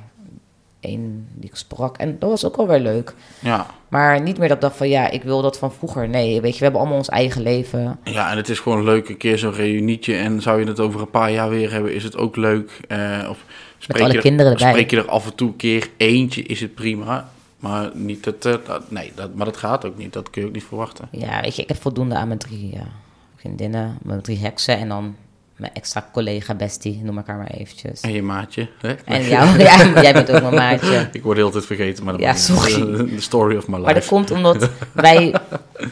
[0.82, 1.98] één die ik sprak.
[1.98, 3.14] En dat was ook wel weer leuk.
[3.40, 3.66] Ja.
[3.90, 6.10] Maar niet meer dat ik dacht van ja, ik wil dat van vroeger.
[6.10, 8.00] Nee, weet je, we hebben allemaal ons eigen leven.
[8.04, 10.16] ja, en het is gewoon leuk, een keer zo'n reunietje.
[10.16, 12.80] En zou je het over een paar jaar weer hebben, is het ook leuk.
[12.88, 13.46] Eh, of
[13.78, 14.70] spreek alle je er- kinderen erbij.
[14.70, 17.30] Spreek je er af en toe een keer eentje, is het prima.
[17.60, 20.14] Maar niet het, eh, dat- nee, dat, maar dat gaat ook niet.
[20.14, 21.08] Dat kun je ook niet verwachten.
[21.12, 22.88] Ja, weet je, ik heb voldoende aan mijn drie ja,
[23.36, 25.16] vriendinnen, mijn drie heksen en dan
[25.62, 28.02] mijn extra collega bestie, noem ik haar maar eventjes.
[28.02, 28.68] En je maatje.
[28.80, 28.94] Hè?
[28.94, 31.10] En jou, ja, jij bent ook mijn maatje.
[31.12, 32.74] Ik word de hele tijd vergeten, maar dat Ja, sorry.
[33.16, 33.86] The story of my life.
[33.86, 35.36] Maar dat komt omdat wij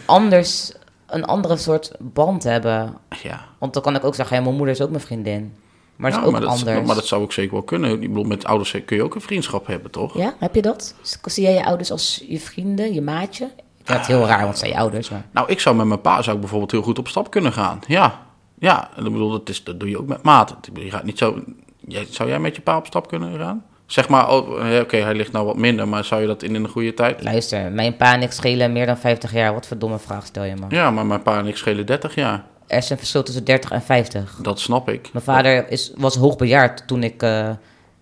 [0.06, 0.72] anders
[1.08, 2.94] een andere soort band hebben.
[3.24, 5.54] Ja, Want dan kan ik ook zeggen, ja, mijn moeder is ook mijn vriendin.
[5.96, 6.86] Maar het Ja, is ook dat, anders.
[6.88, 7.92] maar dat zou ook zeker wel kunnen.
[7.92, 10.18] Ik bedoel, met ouders kun je ook een vriendschap hebben, toch?
[10.18, 10.96] Ja, heb je dat?
[11.24, 13.46] Zie jij je ouders als je vrienden, je maatje?
[13.46, 15.26] Ik vind het heel raar, want zijn je ouders, maar...
[15.32, 17.80] Nou, ik zou met mijn pa zou ik bijvoorbeeld heel goed op stap kunnen gaan.
[17.88, 18.20] Ja,
[18.60, 18.90] ja.
[18.96, 20.52] En ik bedoel, dat, is, dat doe je ook met maat.
[20.52, 21.44] Ik Je gaat niet zo...
[21.88, 23.64] Jij, zou jij met je pa op stap kunnen gaan?
[23.86, 26.56] Zeg maar, oh, eh, oké, hij ligt nou wat minder, maar zou je dat in
[26.56, 27.24] een goede tijd?
[27.24, 29.54] Luister, mijn pa en ik schelen meer dan 50 jaar.
[29.54, 30.66] Wat voor domme vraag stel je me?
[30.70, 32.44] Ja, maar mijn pa en ik schelen 30 jaar.
[32.68, 34.40] Er is een verschil tussen 30 en 50.
[34.42, 35.10] Dat snap ik.
[35.14, 37.50] Mijn vader is, was hoogbejaard toen ik eh,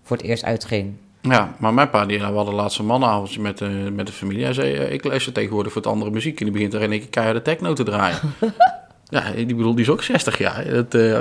[0.02, 0.94] voor het eerst uitging.
[1.20, 4.44] Ja, maar mijn pa, die, we hadden laatst een mannenavondje met, de met de familie.
[4.44, 6.38] Hij zei, eh, ik luister tegenwoordig voor het andere muziek.
[6.38, 8.18] En die begint er in één keer de techno te draaien.
[9.08, 10.64] ja, die bedoel, die is ook 60 jaar.
[10.70, 11.20] Dat, eh,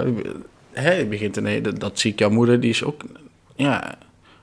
[0.71, 3.01] hè, begint nee, dat, dat zie ik jouw moeder, die is ook...
[3.55, 3.95] Ja,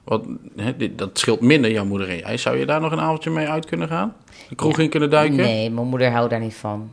[0.04, 0.24] wat,
[0.56, 2.36] hè, dit- dat scheelt minder, jouw moeder en jij.
[2.36, 4.14] Zou je daar nog een avondje mee uit kunnen gaan?
[4.48, 4.82] De kroeg Ja.
[4.82, 5.36] in kunnen duiken?
[5.36, 6.90] Nee, mijn moeder houdt daar niet van.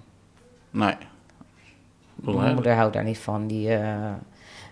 [0.71, 0.93] Nee.
[2.15, 3.47] Bedoel, Mijn hè, moeder houdt daar niet van.
[3.47, 4.11] Die, eh,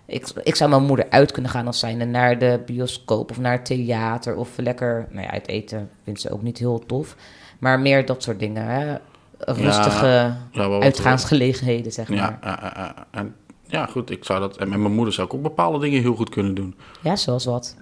[0.05, 3.51] ik, ik zou mijn moeder uit kunnen gaan als zijnde naar de bioscoop of naar
[3.51, 5.89] het theater of lekker nou ja, uit eten.
[6.03, 7.15] Vindt ze ook niet heel tof.
[7.59, 8.65] Maar meer dat soort dingen.
[8.65, 8.95] Hè?
[9.39, 12.17] Rustige ja, uitgaansgelegenheden, zeg maar.
[12.17, 13.05] Ja, Ja, ja, ja, ja.
[13.11, 13.35] en
[13.69, 14.57] ja, goed, ik zou dat...
[14.57, 16.75] En met mijn moeder zou ik ook bepaalde dingen heel goed kunnen doen.
[17.13, 17.75] zoals wat.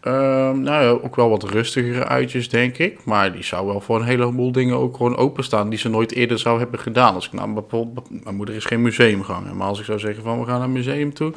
[0.00, 3.04] Ehm, nou ja, ook wel wat rustigere uitjes, denk ik.
[3.04, 5.68] Maar die zou wel voor een heleboel dingen ook gewoon openstaan...
[5.68, 7.14] die ze nooit eerder zou hebben gedaan.
[7.14, 8.24] Als ik nou bijvoorbeeld...
[8.24, 9.56] Mijn moeder is geen museumganger.
[9.56, 11.32] Maar als ik zou zeggen van we gaan naar een museum toe...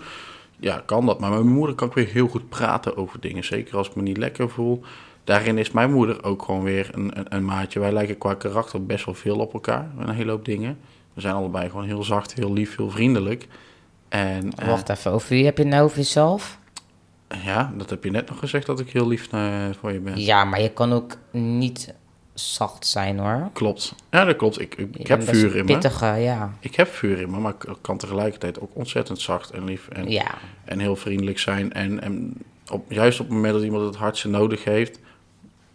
[0.60, 1.20] Ja, kan dat.
[1.20, 3.44] Maar met mijn moeder kan ik weer heel goed praten over dingen.
[3.44, 4.84] Zeker als ik me niet lekker voel.
[5.24, 7.80] Daarin is mijn moeder ook gewoon weer een, een, een maatje.
[7.80, 9.92] Wij lijken qua karakter best wel veel op elkaar.
[9.96, 10.78] Met een hele hoop dingen.
[11.14, 13.48] We zijn allebei gewoon heel zacht, heel lief, heel vriendelijk.
[14.10, 16.60] En eh, Wacht even, over wie heb je het nou over jezelf?
[17.44, 20.20] ja, dat heb je net nog gezegd dat ik heel lief eh, voor je ben.
[20.20, 21.94] Ja, maar je kan ook niet
[22.34, 23.50] zacht zijn hoor.
[23.54, 23.96] Klopt.
[24.12, 24.60] Ja, dat klopt.
[24.60, 25.74] Ik, ik, ik heb vuur in me.
[25.74, 26.54] Pittige, ja.
[26.60, 30.10] Ik heb vuur in me, maar ik kan tegelijkertijd ook ontzettend zacht en lief en,
[30.10, 31.74] Ja, en heel vriendelijk zijn.
[31.74, 32.34] En, en
[32.72, 35.00] op, juist op het moment dat iemand het hardste nodig heeft,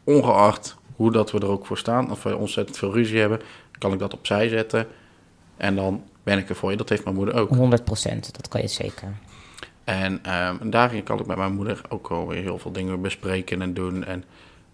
[0.08, 3.40] ongeacht hoe dat we er ook voor staan, of we ontzettend veel ruzie hebben,
[3.78, 4.86] kan ik dat opzij zetten.
[5.56, 6.76] En dan ben ik er voor je.
[6.76, 7.48] Dat heeft mijn moeder ook.
[7.48, 7.50] 100%
[8.32, 9.12] dat kan je zeker.
[9.84, 13.62] En ehm, daarin kan ik met mijn moeder ook wel weer heel veel dingen bespreken
[13.62, 14.04] en doen.
[14.04, 14.24] En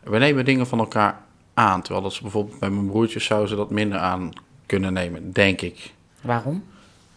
[0.02, 1.20] we nemen dingen van elkaar
[1.54, 1.82] aan.
[1.82, 4.30] Terwijl dat ze bijvoorbeeld bij mijn broertjes zou ze dat minder aan
[4.66, 5.94] kunnen nemen, denk ik.
[6.20, 6.64] Waarom?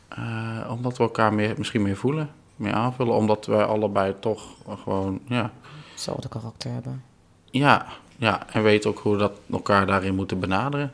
[0.07, 3.13] Eh, omdat we elkaar meer, misschien meer voelen, meer aanvullen.
[3.13, 4.41] Omdat wij allebei toch
[4.83, 5.51] gewoon, ja,
[5.91, 7.03] Hetzelfde karakter hebben.
[7.51, 7.85] ja,
[8.17, 8.47] ja.
[8.51, 10.91] En weten ook hoe we dat elkaar daarin moeten benaderen.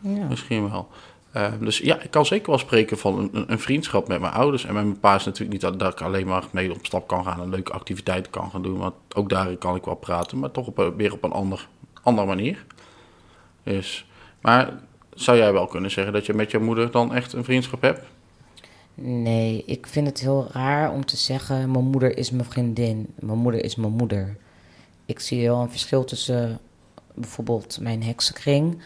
[0.00, 0.26] Ja.
[0.28, 0.88] Misschien wel.
[1.32, 4.64] Eh, dus ja, ik kan zeker wel spreken van een- een, vriendschap met mijn ouders.
[4.64, 7.06] En met mijn pa is natuurlijk niet dat, dat ik alleen maar mee op stap
[7.08, 8.78] kan gaan en leuke activiteiten kan gaan doen.
[8.78, 11.68] Want ook daarin kan ik wel praten, maar toch op, weer op een ander,
[12.02, 12.64] andere manier.
[13.62, 14.06] Dus,
[14.40, 14.72] maar
[15.14, 18.00] zou jij wel kunnen zeggen dat je met je moeder dan echt een vriendschap hebt?
[18.94, 23.38] Nee, ik vind het heel raar om te zeggen: mijn moeder is mijn vriendin, mijn
[23.38, 24.36] moeder is mijn moeder.
[25.06, 26.60] Ik zie wel een verschil tussen
[27.14, 28.82] bijvoorbeeld mijn heksenkring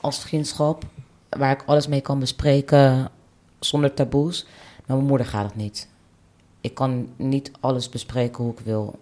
[0.00, 0.84] als vriendschap,
[1.28, 3.10] waar ik alles mee kan bespreken
[3.58, 4.46] zonder taboes.
[4.86, 5.88] Maar mijn moeder gaat het niet.
[6.60, 8.98] Ik kan niet alles bespreken hoe ik wil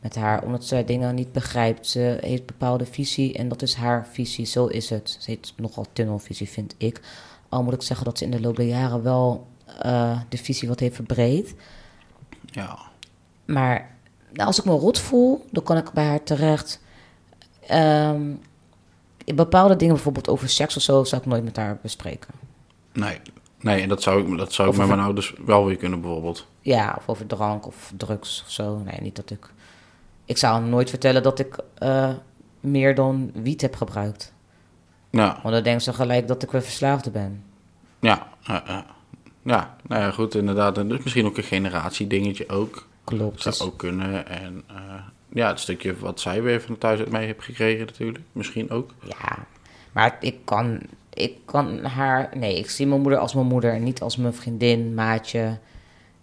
[0.00, 1.86] met haar, omdat ze dingen niet begrijpt.
[1.86, 5.16] Ze heeft bepaalde visie en dat is haar visie, zo is het.
[5.20, 7.00] Ze heeft nogal tunnelvisie, vind ik.
[7.48, 9.46] Al moet ik zeggen dat ze in de loop der jaren wel
[9.78, 11.54] eh, de visie wat heeft verbreed.
[12.40, 12.78] Ja.
[13.44, 13.91] Maar
[14.36, 16.80] als ik me rot voel, dan kan ik bij haar terecht.
[19.24, 22.34] In bepaalde dingen, bijvoorbeeld over seks of zo, zou ik nooit met haar bespreken.
[22.92, 23.20] Nee,
[23.60, 26.46] nee en dat zou ik, dat zou ik met mijn ouders wel weer kunnen bijvoorbeeld.
[26.60, 28.78] Ja, of over drank of drugs of zo.
[28.78, 29.50] Nee, niet dat ik.
[30.24, 32.10] Ik zou nooit vertellen dat ik eh,
[32.60, 34.32] meer dan wiet heb gebruikt.
[35.10, 37.44] Ja, Want dan denken ze gelijk dat ik weer verslaafde ben.
[38.00, 38.86] ja, ja, ja.
[39.44, 40.78] Ja, nou ja, goed, inderdaad.
[40.78, 42.86] En dus misschien ook een generatiedingetje ook.
[43.04, 43.42] Klopt.
[43.42, 44.26] Zou Dus, ook kunnen.
[44.28, 44.94] En eh,
[45.28, 48.24] ja, het stukje wat zij weer van thuis uit mee heeft gekregen natuurlijk.
[48.32, 48.94] Misschien ook.
[49.02, 49.46] ja,
[49.92, 50.80] maar ik kan,
[51.14, 52.30] ik kan haar.
[52.36, 55.58] Nee, ik zie mijn moeder als mijn moeder niet als mijn vriendin, maatje.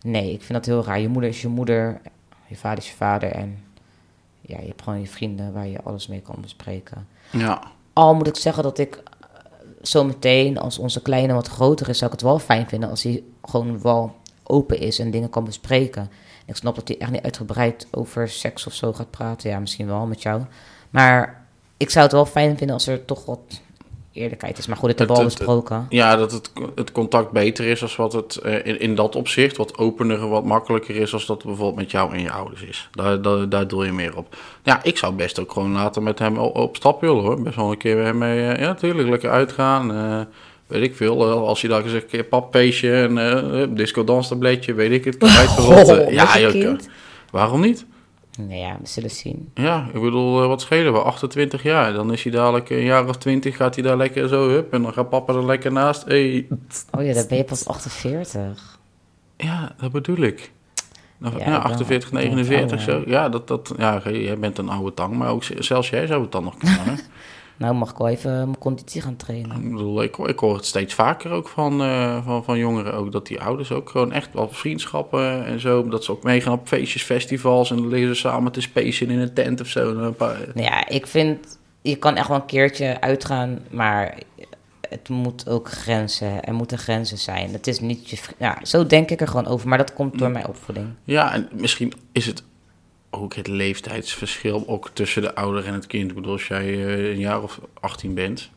[0.02, 1.00] Nee, ik vind dat heel raar.
[1.00, 2.02] Je moeder is je moeder,
[2.48, 3.32] je vader is je vader.
[3.32, 3.63] En
[4.42, 7.08] ja, je hebt gewoon je vrienden waar je alles mee kan bespreken.
[7.32, 7.62] Ja,
[7.94, 9.04] Al moet ik zeggen dat ik
[9.82, 13.04] zo meteen, als onze kleine wat groter is, zou ik het wel fijn vinden als
[13.04, 16.10] hij gewoon wel open is en dingen kan bespreken.
[16.50, 19.50] Ik snap dat hij echt niet uitgebreid over seks of zo gaat praten.
[19.50, 20.42] Ja, misschien wel met jou.
[20.90, 21.46] Maar
[21.78, 23.40] ik zou het wel fijn vinden als er toch wat
[24.14, 24.68] eerlijkheid is.
[24.68, 25.86] Maar goed, het hebben we al besproken.
[25.90, 29.58] Ja, dat het, het contact beter is als wat het eh, in, in dat opzicht
[29.58, 32.90] wat opener en wat makkelijker is als dat bijvoorbeeld met jou en je ouders is.
[32.92, 34.36] Daar, daar, daar doe je meer op.
[34.64, 37.42] Ja, ik zou best ook gewoon later met hem op, stap willen hoor.
[37.42, 39.94] Best wel een keer hem mee, eh, ja natuurlijk, lekker uitgaan.
[39.94, 40.22] eh,
[40.70, 44.74] weet ik veel, eh, als je daar eens een keer pappeestje en eh disco danstabletje,
[44.74, 45.18] weet ik het.
[45.60, 46.78] Oh, ja, joh,
[47.32, 47.86] waarom niet?
[48.38, 49.52] Nou ja, we zullen zien.
[49.54, 51.00] Ja, ik bedoel, wat schelen we?
[51.00, 51.94] 28 jaar.
[51.94, 54.82] Dan is hij dadelijk een jaar of 20, gaat hij daar lekker zo, hup, en
[54.82, 56.06] dan gaat papa er lekker naast.
[56.06, 56.48] Hey,
[56.98, 58.80] Oh ja, dan ben je pas 48.
[59.38, 60.52] Ja, dat bedoel ik.
[61.18, 63.10] Nou, Ja, Ja, ik ben 48, wel- ik ben 49 wel zo.
[63.10, 66.32] Ja, dat, dat, ja, jij bent een oude tang, maar ook zelfs jij zou het
[66.32, 67.00] dan nog kunnen.
[67.60, 69.63] Nou mag ik wel even mijn conditie gaan trainen.
[69.63, 73.12] ik bedoel, ik, ik hoor het steeds vaker ook van, eh, van, van jongeren, ook
[73.12, 76.67] dat die ouders ook gewoon echt wel vriendschappen en zo, dat ze ook meegaan op
[76.67, 79.89] feestjes, festivals en dan liggen ze samen te spacen in een tent of zo.
[79.89, 84.17] En een paar, Nou ja, ik vind, je kan echt wel een keertje uitgaan, maar
[84.89, 86.43] het moet ook grenzen.
[86.43, 87.52] Er moeten grenzen zijn.
[87.52, 90.32] Het is niet je Ja, zo denk ik er gewoon over, maar dat komt door
[90.32, 90.88] mijn opvoeding.
[91.04, 92.43] Ja, en misschien is het
[93.10, 96.10] ook het leeftijdsverschil ook tussen de ouder en het kind.
[96.10, 98.50] Ik bedoel, als jij eh, een jaar of 18 bent,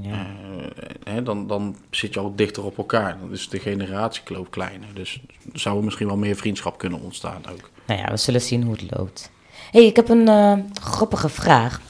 [0.00, 0.10] Ja.
[0.10, 3.18] Eh, hè, dan, dan zit je al dichter op elkaar.
[3.20, 4.88] Dan is de generatiekloof kleiner.
[4.94, 5.20] Dus
[5.52, 7.70] er zou er misschien wel meer vriendschap kunnen ontstaan ook.
[7.86, 9.30] Nou ja, we zullen zien hoe het loopt.
[9.70, 11.80] hey, ik heb een eh, grappige vraag.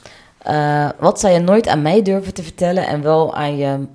[0.99, 3.85] Wat zou je nooit aan mij durven te vertellen en wel aan je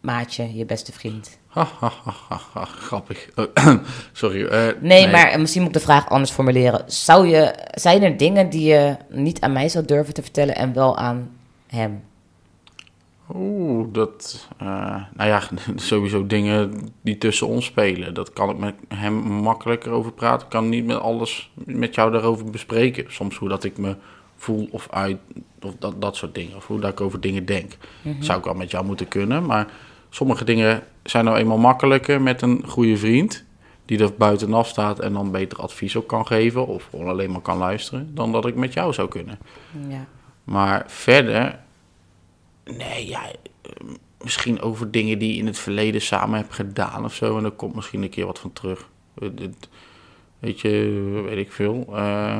[0.00, 1.38] maatje, je beste vriend?
[1.58, 3.28] Ha, ha, ha, ha, ha, grappig.
[3.36, 3.46] Oh,
[4.12, 4.44] sorry.
[4.46, 6.82] eh, Nee, maar misschien moet ik de vraag anders formuleren.
[6.86, 10.72] Zou je, zijn er dingen die je niet aan mij zou durven te vertellen en
[10.74, 11.30] wel aan
[11.66, 12.02] hem?
[13.34, 14.48] Oeh, dat...
[14.58, 14.66] eh,
[15.14, 15.42] nou ja,
[15.76, 18.14] sowieso dingen die tussen ons spelen.
[18.14, 20.44] Dat kan ik met hem makkelijker over praten.
[20.46, 23.04] Ik kan niet met alles met jou daarover bespreken.
[23.08, 23.96] Soms hoe dat ik me
[24.36, 25.16] voel of uit...
[25.62, 26.56] Of dat, dat soort dingen.
[26.56, 27.72] Of hoe dat ik over dingen denk.
[28.20, 29.46] Zou ik wel met jou moeten kunnen.
[29.46, 29.66] Maar
[30.10, 33.44] sommige dingen zijn nou eenmaal makkelijker met een goede vriend...
[33.84, 36.66] die er buitenaf staat en dan beter advies ook kan geven...
[36.66, 38.14] of gewoon alleen maar kan luisteren...
[38.14, 39.38] dan dat ik met jou zou kunnen.
[39.88, 40.06] Ja.
[40.44, 41.58] Maar verder,
[42.64, 43.20] nee, ja,
[44.22, 47.38] misschien over dingen die je in het verleden samen hebt gedaan of zo.
[47.38, 48.88] En er komt misschien een keer wat van terug.
[50.38, 51.86] Weet je, weet ik veel.
[51.96, 52.38] eh,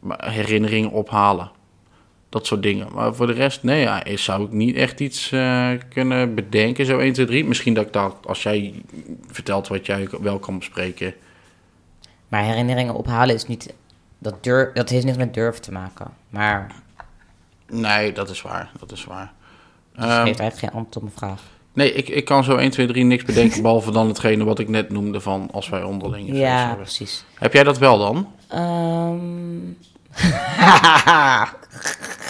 [0.00, 1.50] maar herinneringen ophalen.
[2.32, 2.88] Dat soort dingen.
[2.94, 6.86] Maar voor de rest, nee, ja, zou ik niet echt iets eh, kunnen bedenken.
[6.86, 7.44] Zo 1, 2, 3.
[7.44, 8.82] Misschien dat ik dat, als jij
[9.26, 11.14] vertelt wat jij wel kan bespreken.
[12.28, 13.74] Maar herinneringen ophalen is niet.
[14.18, 16.06] Dat, durf, dat heeft niks met durven te maken.
[16.30, 16.66] Maar
[17.70, 18.70] Nee, dat is waar.
[18.78, 19.32] Dat is waar.
[19.94, 21.42] dat Ehm, geeft eigenlijk geen antwoord op mijn vraag.
[21.72, 24.68] Nee, ik, ik kan zo 1, 2, 3 niks bedenken, behalve dan hetgene wat ik
[24.68, 26.76] net noemde van als wij onderling Ja, hebben.
[26.76, 27.24] precies.
[27.34, 28.28] Heb jij dat wel dan?
[28.48, 29.18] Ehm.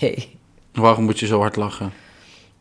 [0.00, 0.36] nee.
[0.72, 1.92] Waarom moet je zo hard lachen?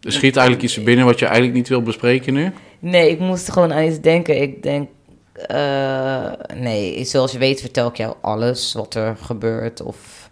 [0.02, 2.52] Er schiet eigenlijk iets binnen wat je eigenlijk niet wil bespreken nu?
[2.80, 4.42] Nee, ik moest gewoon aan iets denken.
[4.42, 4.90] Ik denk.
[5.34, 9.82] eh, nee, zoals je weet vertel ik jou alles wat er gebeurt.
[9.82, 10.30] Of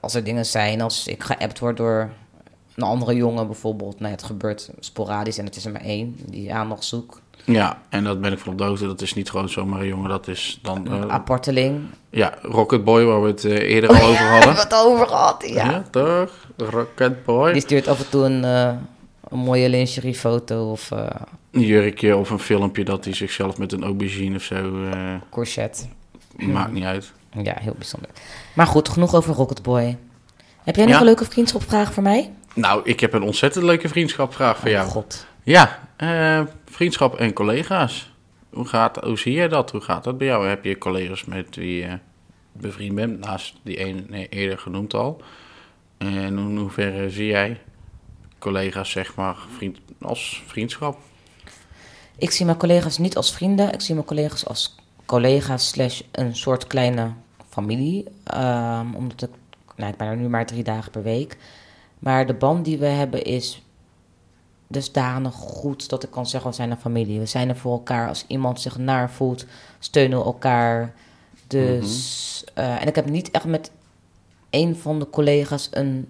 [0.00, 2.10] als er dingen zijn, als ik geappt word door
[2.74, 4.00] een andere jongen bijvoorbeeld.
[4.00, 7.20] Nee, het gebeurt sporadisch en het is er maar één die aandacht zoekt.
[7.44, 8.86] Ja, en dat ben ik van op de hoogte.
[8.86, 10.08] Dat is niet gewoon zomaar een jongen.
[10.08, 10.86] Dat is dan...
[10.86, 11.80] eh, Een apporteling.
[12.10, 14.54] ja, Rocket Boy, waar we het eh, eerder al over hadden.
[14.54, 15.70] Wat over gehad, ja.
[15.70, 16.30] Ja, toch?
[16.56, 17.52] Rocket Boy.
[17.52, 18.72] Die stuurt af en toe een, eh,
[19.28, 21.06] een mooie lingeriefoto of eh
[21.50, 24.84] Een jurkje of een filmpje dat hij zichzelf met een aubergine of zo...
[24.90, 25.82] eh, courgette.
[26.36, 27.12] Maakt niet uit.
[27.42, 28.10] Ja, heel bijzonder.
[28.54, 29.96] Maar goed, genoeg over Rocketboy.
[30.62, 31.00] Heb jij nog Ja?
[31.00, 32.30] een leuke vriendschapvraag voor mij?
[32.54, 34.86] Nou, ik heb een ontzettend leuke vriendschapvraag voor jou.
[34.86, 35.26] Oh, god.
[35.42, 36.40] Ja, eh,
[36.82, 38.12] vriendschap en collega's.
[38.50, 39.70] Hoe, gaat, hoe zie jij dat?
[39.70, 40.46] Hoe gaat dat bij jou?
[40.48, 41.98] Heb je collega's met wie je
[42.52, 43.20] bevriend bent?
[43.20, 45.22] Naast die een eerder genoemd al.
[45.98, 47.60] En in hoeverre zie jij
[48.38, 49.36] collega's, zeg maar,
[50.00, 50.98] als vriendschap?
[52.16, 53.72] Ik zie mijn collega's niet als vrienden.
[53.72, 54.74] Ik zie mijn collega's als
[55.06, 57.12] collega's slash een soort kleine
[57.48, 58.04] familie.
[58.24, 59.30] Ehm, omdat ik,
[59.76, 61.36] nou, ik ben er nu maar drie dagen per week.
[61.98, 63.62] Maar de band die we hebben is
[64.72, 67.18] dusdanig goed dat ik kan zeggen, we zijn een familie.
[67.18, 68.08] We zijn er voor elkaar.
[68.08, 69.46] Als iemand zich naar voelt,
[69.78, 70.94] steunen we elkaar.
[71.46, 73.70] Dus, eh, en ik heb niet echt met
[74.50, 76.08] een van de collega's een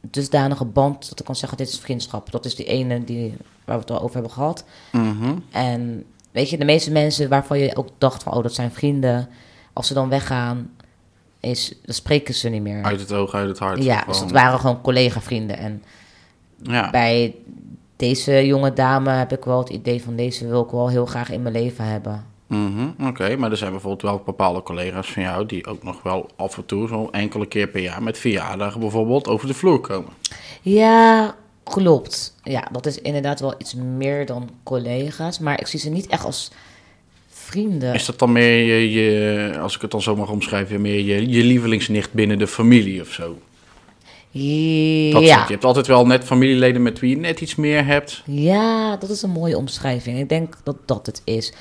[0.00, 2.30] dusdanige band dat ik kan zeggen, dit is vriendschap.
[2.30, 3.34] Dat is die ene die,
[3.64, 4.64] waar we het al over hebben gehad.
[4.92, 5.34] Mhm.
[5.50, 9.28] En weet je, de meeste mensen waarvan je ook dacht van, oh, dat zijn vrienden.
[9.72, 10.70] Als ze dan weggaan,
[11.40, 12.82] is, dan spreken ze niet meer.
[12.82, 13.82] Uit het oog, uit het hart.
[13.82, 15.56] ja, dus dat waren gewoon collega-vrienden.
[15.56, 15.82] En
[16.62, 16.90] Ja.
[16.90, 17.34] bij
[17.96, 21.30] deze jonge dame heb ik wel het idee van deze wil ik wel heel graag
[21.30, 22.24] in mijn leven hebben.
[22.46, 26.28] Mhm, Oké, maar er zijn bijvoorbeeld wel bepaalde collega's van jou die ook nog wel
[26.36, 30.12] af en toe, zo enkele keer per jaar, met verjaardagen bijvoorbeeld over de vloer komen.
[30.62, 32.36] Ja, klopt.
[32.42, 35.38] Ja, dat is inderdaad wel iets meer dan collega's.
[35.38, 36.50] Maar ik zie ze niet echt als
[37.28, 37.94] vrienden.
[37.94, 41.28] Is dat dan meer je, je als ik het dan zo mag omschrijven, meer je,
[41.28, 43.36] je lievelingsnicht binnen de familie of zo?
[44.32, 45.44] Dat ja.
[45.46, 48.22] Je hebt altijd wel net familieleden met wie je net iets meer hebt.
[48.26, 50.18] ja, dat is een mooie omschrijving.
[50.18, 51.52] Ik denk dat dat het is.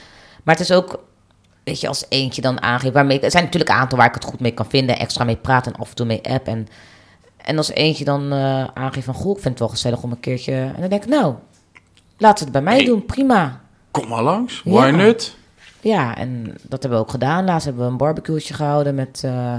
[0.43, 0.99] Maar het is ook,
[1.63, 2.93] weet je, als eentje dan aangeeft...
[2.93, 4.99] Waarmee, er zijn natuurlijk een aantal waar ik het goed mee kan vinden.
[4.99, 6.47] Extra mee praten en af en toe mee app.
[6.47, 6.67] En,
[7.37, 9.13] en als eentje dan eh, aangeeft van...
[9.13, 10.53] Goh, ik vind het wel gezellig om een keertje...
[10.53, 11.35] En dan denk ik, nou,
[12.17, 12.85] laat het bij mij Hey.
[12.85, 13.05] doen.
[13.05, 13.61] Prima.
[13.91, 14.71] Kom maar langs, Ja.
[14.71, 15.35] why not?
[15.81, 17.45] Ja, en dat hebben we ook gedaan.
[17.45, 19.53] Laatst hebben we een barbecue'tje gehouden met eh,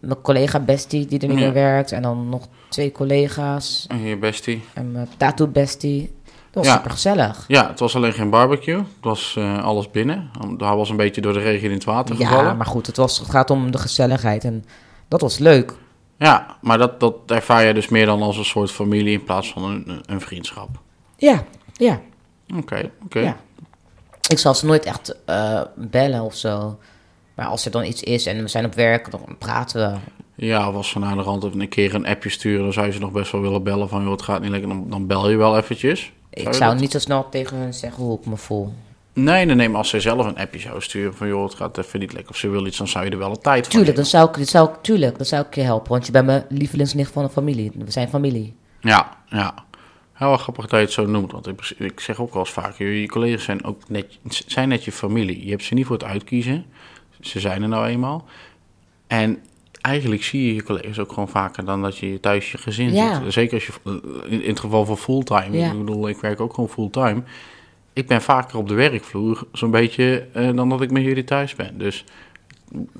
[0.00, 1.44] mijn collega Bestie, die er niet Ja.
[1.44, 1.92] meer werkt.
[1.92, 4.64] En dan nog twee collega's En je bestie.
[4.74, 6.16] en mijn tattoo Bestie.
[6.50, 6.74] Dat was Ja.
[6.76, 7.44] super gezellig.
[7.48, 8.76] Ja, het was alleen geen barbecue.
[8.76, 10.30] Het was eh, alles binnen.
[10.56, 12.44] Daar was een beetje door de regen in het water gevallen.
[12.44, 14.64] Ja, maar goed, het, was, het gaat om de gezelligheid en
[15.08, 15.74] dat was leuk.
[16.18, 19.52] Ja, maar dat, dat ervaar je dus meer dan als een soort familie in plaats
[19.52, 20.68] van een, een- een vriendschap.
[21.16, 22.00] Ja, ja,
[22.56, 23.18] Oké, oké.
[23.20, 23.36] ja.
[24.28, 26.78] Ik zal ze nooit echt eh, bellen of zo.
[27.38, 29.98] Maar als er dan iets is en we zijn op werk, dan praten we.
[30.46, 32.98] Ja, was van aan de rand een keer een appje sturen, dan zou je ze
[32.98, 35.36] nog best wel willen bellen van, joh, het gaat niet lekker, dan, dan bel je
[35.36, 36.12] wel eventjes.
[36.30, 38.72] Ik zou dat- niet zo snel tegen hun zeggen hoe ik me voel.
[39.12, 41.78] Nee, nee, nee, maar als ze zelf een appje zou sturen van, joh, het gaat
[41.78, 43.72] even niet lekker of ze wil iets, dan zou je er wel een tijd voor
[43.74, 45.90] Tuurlijk, dan zou ik, dat zou ik, tuurlijk, dan zou ik je helpen.
[45.90, 47.72] Want je bent mijn lievelingsnicht van de familie.
[47.74, 48.54] We zijn familie.
[48.80, 49.54] Ja, ja.
[50.12, 52.52] Heel erg grappig dat je het zo noemt, want ik, ik zeg ook wel eens
[52.52, 55.44] vaak, je, je collega's zijn ook net, zijn net je familie.
[55.44, 56.64] Je hebt ze niet voor het uitkiezen,
[57.20, 58.24] ze zijn er nou eenmaal.
[59.06, 59.38] En
[59.80, 63.22] eigenlijk zie je je collega's ook gewoon vaker dan dat je thuis je gezin Ja.
[63.22, 63.32] ziet.
[63.32, 63.72] Zeker als je,
[64.28, 65.70] in, in het geval van fulltime, Ja.
[65.72, 67.22] ik bedoel, ik werk ook gewoon fulltime.
[67.92, 71.54] Ik ben vaker op de werkvloer, zo'n beetje, eh, dan dat ik met jullie thuis
[71.54, 71.78] ben.
[71.78, 72.04] Dus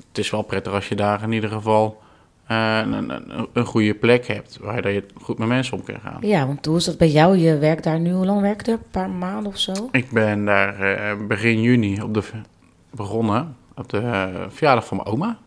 [0.07, 2.01] het is wel prettig als je daar in ieder geval
[2.47, 6.17] eh, een, een, een goede plek hebt waar je goed met mensen om kan gaan.
[6.21, 7.37] Ja, want hoe is dat bij jou?
[7.37, 8.77] Je werkt daar nu, hoe lang werk je er?
[8.77, 9.73] Een paar maanden of zo?
[9.91, 12.21] Ik ben daar eh, begin juni op de,
[12.91, 15.37] begonnen op de eh, verjaardag van mijn oma.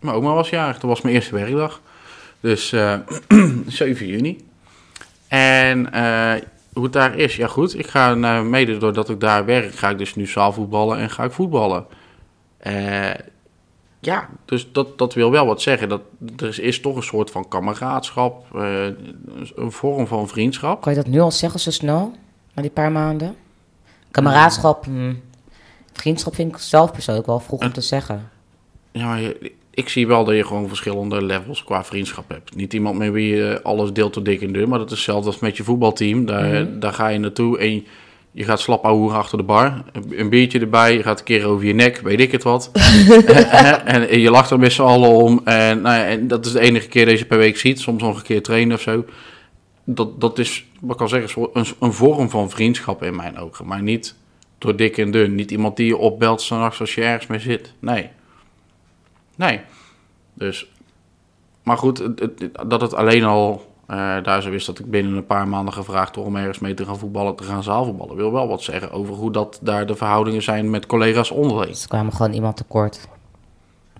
[0.00, 1.80] Mijn oma was jarig, dat was mijn eerste werkdag.
[2.40, 2.98] Dus eh
[3.66, 4.44] 7 juni.
[5.28, 6.34] En eh,
[6.72, 9.88] hoe het daar is, ja goed, ik ga naar, mede doordat ik daar werk, ga
[9.88, 11.86] ik dus nu zaalvoetballen en ga ik voetballen.
[12.58, 13.10] Eh,
[14.00, 15.88] ja, dus dat, dat wil wel wat zeggen.
[15.88, 16.00] Dat,
[16.36, 18.84] er is, toch een soort van kameraadschap, eh,
[19.54, 20.80] een vorm van vriendschap.
[20.80, 22.12] Kan je dat nu al zeggen zo snel?
[22.54, 23.36] Na die paar maanden?
[24.10, 25.14] Kameraadschap, hm.
[25.96, 28.28] Vriendschap vind ik zelf persoonlijk wel vroeg om te zeggen.
[28.92, 32.54] Ja, maar je- ik zie wel dat je gewoon verschillende levels qua vriendschap hebt.
[32.56, 35.26] Niet iemand met wie je alles deelt door dik en dun, maar dat is hetzelfde
[35.26, 36.26] als met je voetbalteam.
[36.26, 37.84] Daar, daar ga je naartoe en
[38.32, 39.82] je gaat slap hoeren achter de bar.
[40.10, 42.70] Een, biertje erbij, je gaat een keer over je nek, weet ik het wat.
[42.74, 45.40] en, en je lacht er met z'n allen om.
[45.44, 47.80] En, nou ja, en dat is de enige keer dat je per week ziet.
[47.80, 49.04] Soms nog een keer trainen of zo.
[49.84, 53.66] Dat, dat is, wat ik kan zeggen, een, een vorm van vriendschap in mijn ogen.
[53.66, 54.14] Maar niet
[54.58, 55.34] door dik en dun.
[55.34, 57.72] Niet iemand die je opbelt s'nachts als je ergens mee zit.
[57.78, 58.10] Nee.
[59.36, 59.60] Nee.
[60.34, 60.70] Dus,
[61.62, 62.02] maar goed,
[62.68, 66.16] dat het alleen al eh, daar zo is dat ik binnen een paar maanden gevraagd
[66.16, 69.32] om ergens mee te gaan voetballen, te gaan zaalvoetballen, wil wel wat zeggen over hoe
[69.32, 71.76] dat daar de verhoudingen zijn met collega's onderling.
[71.76, 73.08] Ze kwamen gewoon iemand tekort.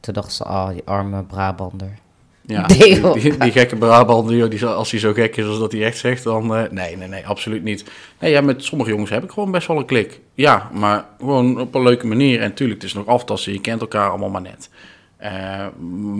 [0.01, 1.99] Toen dachten ze, oh, die arme Brabander.
[2.47, 3.13] Ja, die, joh.
[3.15, 5.99] die, die gekke Brabander, joh, die, als hij zo gek is als dat hij echt
[5.99, 7.85] zegt, dan eh, nee, nee, nee, absoluut niet.
[8.21, 10.21] Nee, ja, met sommige jongens heb ik gewoon best wel een klik.
[10.35, 12.41] Ja, maar gewoon op een leuke manier.
[12.41, 14.71] En tuurlijk, het is nog aftasten, je kent elkaar allemaal maar net.
[15.17, 15.67] Eh,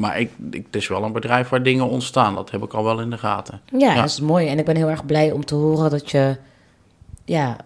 [0.01, 2.85] maar ik, ik, het is wel een bedrijf waar dingen ontstaan, dat heb ik al
[2.85, 3.61] wel in de gaten.
[3.79, 3.95] Ja, Ja.
[3.95, 4.47] dat is mooi.
[4.47, 6.37] En ik ben heel erg blij om te horen dat je,
[7.25, 7.57] ja,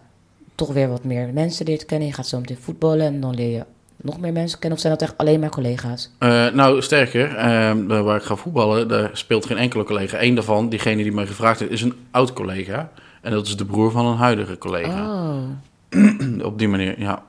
[0.54, 2.08] toch weer wat meer mensen leert kennen.
[2.08, 3.64] Je gaat zo meteen voetballen en dan leer je
[4.02, 4.78] nog meer mensen kennen.
[4.78, 6.10] Of zijn dat echt alleen maar collega's?
[6.18, 10.22] Eh, nou, sterker, eh, waar ik ga voetballen, daar speelt geen enkele collega.
[10.22, 12.90] Eén daarvan, diegene die mij gevraagd heeft, is een oud collega.
[13.20, 15.04] En dat is de broer van een huidige collega.
[15.04, 17.22] Oh, Op die manier, ja.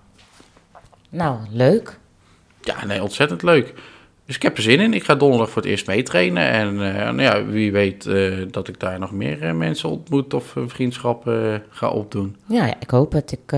[1.10, 2.00] nou, leuk.
[2.62, 3.74] Ja, nee, ontzettend leuk.
[4.26, 4.94] Dus ik heb er zin in.
[4.94, 6.50] Ik ga donderdag voor het eerst meetrainen.
[6.50, 10.56] En eh, nou ja, wie weet eh, dat ik daar nog meer mensen ontmoet of
[10.68, 12.36] vriendschappen ga opdoen.
[12.46, 13.32] Ja, ja, ik hoop het.
[13.32, 13.54] Ik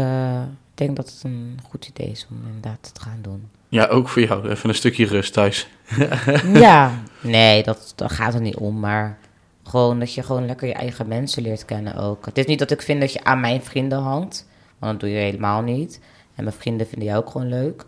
[0.74, 3.50] denk dat het een goed idee is om inderdaad te gaan doen.
[3.70, 4.50] Ja, ook voor jou.
[4.50, 5.68] Even een stukje rust thuis.
[6.54, 8.80] ja, nee, dat, dat gaat er niet om.
[8.80, 9.18] Maar
[9.64, 12.26] gewoon dat je gewoon lekker je eigen mensen leert kennen ook.
[12.26, 14.48] Het is niet dat ik vind dat je aan mijn vrienden hangt.
[14.80, 16.00] Want dat doe je helemaal niet.
[16.36, 17.86] En mijn vrienden vinden jou ook gewoon leuk.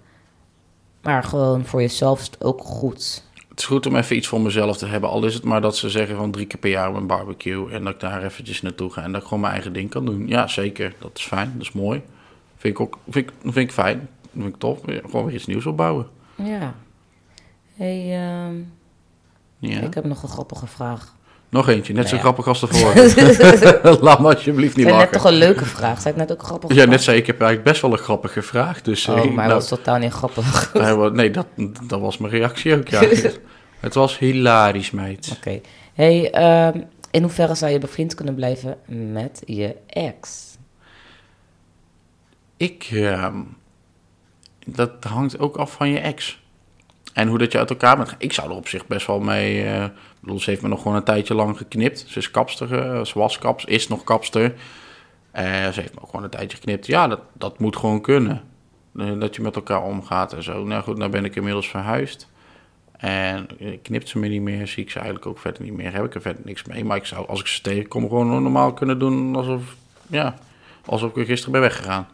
[1.01, 3.23] Maar gewoon voor jezelf is het ook goed.
[3.49, 5.09] het is goed om even iets voor mezelf te hebben.
[5.09, 7.71] Al is het maar dat ze zeggen van drie keer per jaar een barbecue.
[7.71, 9.03] En dat ik daar eventjes naartoe ga.
[9.03, 10.27] En dat ik gewoon mijn eigen ding kan doen.
[10.27, 10.95] Ja, zeker.
[10.99, 11.51] Dat is fijn.
[11.53, 12.01] Dat is mooi.
[12.65, 14.09] Vind ik ook vind ik, vind ik fijn.
[14.33, 14.79] Vind ik tof.
[14.85, 16.07] Gewoon weer iets nieuws opbouwen.
[16.35, 16.73] Ja.
[17.75, 18.55] hey, ehm,
[19.59, 19.79] Ja.
[19.79, 21.15] ik heb nog een grappige vraag.
[21.49, 21.93] Nog eentje.
[21.93, 22.21] Net zo Nou ja.
[22.33, 23.97] grappig als de vorige.
[24.05, 25.11] Laat me alsjeblieft niet Ik net lachen.
[25.17, 26.01] toch een leuke vraag.
[26.01, 27.97] Zei ik net ook een grappige Ja, net zei ik heb eigenlijk best wel een
[27.97, 28.81] grappige vraag.
[28.81, 30.71] Dus, Oh, eh, maar nou, was totaal niet grappig.
[30.75, 31.09] Oké.
[31.11, 31.47] nee, dat,
[31.87, 32.87] dat was mijn reactie ook.
[32.87, 33.01] Ja.
[33.79, 35.39] het was hilarisch, meid.
[35.93, 38.77] Hey, ehm, in hoeverre zou je bevriend kunnen blijven
[39.11, 40.54] met je ex?
[42.57, 43.41] Ik, ehm,
[44.65, 46.43] dat hangt ook af van je ex.
[47.15, 48.15] En hoe dat je uit elkaar bent.
[48.17, 49.63] Ik zou er op zich best wel mee.
[49.83, 52.05] ik bedoel, ze heeft me nog gewoon een tijdje lang geknipt.
[52.07, 54.53] Ze is kapster, eh, ze was kaps, is nog kapster.
[55.31, 56.85] Eh, ze heeft me ook gewoon een tijdje geknipt.
[56.85, 58.41] Ja, dat, dat moet gewoon kunnen.
[58.97, 60.63] Eh, dat je met elkaar omgaat en zo.
[60.63, 62.27] Nou goed, nou ben ik inmiddels verhuisd.
[62.97, 63.47] En
[63.81, 65.93] knipt ze me niet meer, zie ik ze eigenlijk ook verder niet meer.
[65.93, 66.85] Heb ik er verder niks mee.
[66.85, 69.75] Maar ik zou, als ik ze tegenkom, gewoon normaal kunnen doen alsof,
[70.07, 70.35] ja,
[70.85, 72.07] alsof ik er gisteren ben weggegaan.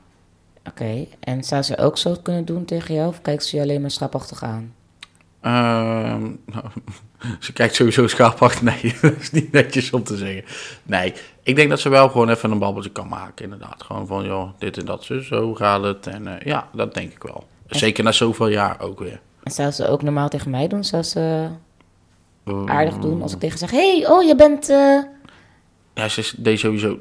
[0.67, 3.07] Oké, en zou ze ook zo kunnen doen tegen jou?
[3.07, 4.73] Of kijkt ze je alleen maar strapachtig aan?
[5.41, 6.65] Ehm, nou,
[7.39, 8.61] ze kijkt sowieso schaapachtig.
[8.81, 10.43] Nee, dat is niet netjes om te zeggen.
[10.83, 13.83] Nee, ik denk dat ze wel gewoon even een babbeltje kan maken, inderdaad.
[13.83, 16.07] Gewoon van, joh, dit en dat, zo, zo gaat het.
[16.07, 17.43] En eh, ja, dat denk ik wel.
[17.67, 19.19] Zeker na zoveel jaar ook weer.
[19.43, 20.83] En zou ze ook normaal tegen mij doen?
[20.83, 21.47] Zou ze
[22.45, 23.71] Ehm, aardig doen als ik tegen zeg...
[23.71, 24.69] hey, oh, je bent...
[24.69, 24.99] eh,
[25.93, 26.99] Ja, ze is- deed sowieso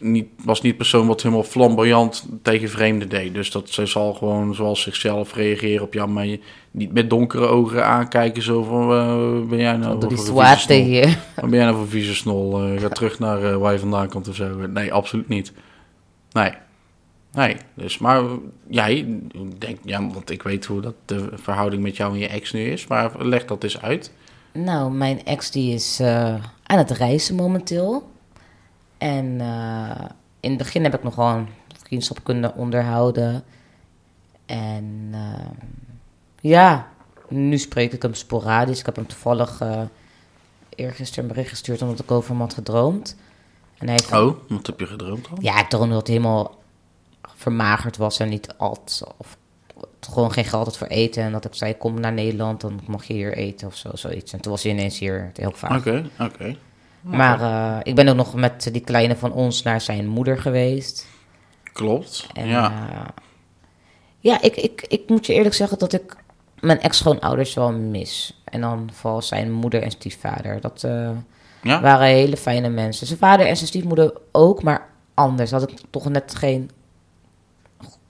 [0.00, 3.34] niet, was niet persoon wat helemaal flamboyant tegen vreemden deed.
[3.34, 6.40] Dus dat ze zal gewoon zoals zichzelf reageren op jou, maar je
[6.70, 8.42] niet met donkere ogen aankijken.
[8.42, 10.76] Zo van, eh, ben jij nou voor snol?
[10.76, 11.06] hier.
[11.36, 12.62] Wat ben jij nou voor vieze snol?
[12.62, 14.66] Eh, ga terug naar eh, waar je vandaan komt of zo.
[14.66, 15.52] Nee, absoluut niet.
[16.32, 16.52] Nee.
[17.32, 18.22] Nee, dus maar
[18.68, 19.20] jij
[19.58, 22.70] denkt, ja, want ik weet hoe dat de verhouding met jou en je ex nu
[22.70, 24.12] is, maar leg dat eens uit.
[24.52, 28.08] Nou, mijn ex die is eh, aan het reizen momenteel.
[29.00, 30.04] En eh,
[30.40, 31.48] in het begin heb ik nog gewoon
[31.82, 33.44] vriendschap kunnen onderhouden.
[34.46, 35.50] En eh,
[36.40, 36.88] ja,
[37.28, 38.78] nu spreek ik hem sporadisch.
[38.80, 39.82] Ik heb hem toevallig eh
[40.74, 43.16] eergisteren een bericht gestuurd omdat ik over hem had gedroomd.
[43.78, 45.36] En hij heeft Oh, wat heb je gedroomd al?
[45.40, 46.58] Ja, ik droomde dat hij helemaal
[47.36, 49.02] vermagerd was en niet at.
[49.16, 49.36] Of
[50.00, 51.22] gewoon geen geld had voor eten.
[51.22, 54.32] En dat ik zei, kom naar Nederland, dan mag je hier eten of zo, zoiets.
[54.32, 55.78] En toen was hij ineens hier, heel vaak.
[55.78, 56.56] Oké, oké.
[57.00, 61.06] Maar eh, ik ben ook nog met die kleine van ons naar zijn moeder geweest.
[61.72, 62.26] Klopt.
[62.32, 62.62] En, ja.
[62.92, 63.14] ja,
[64.18, 66.16] ja ik, ik, ik moet je eerlijk zeggen dat ik
[66.60, 68.40] mijn ex-schoonouders wel mis.
[68.44, 70.60] En dan vooral zijn moeder en stiefvader.
[70.60, 71.10] Dat eh,
[71.62, 71.80] ja.
[71.80, 73.06] waren hele fijne mensen.
[73.06, 75.50] Zijn vader en zijn stiefmoeder ook, maar anders.
[75.50, 76.70] Had ik toch net geen...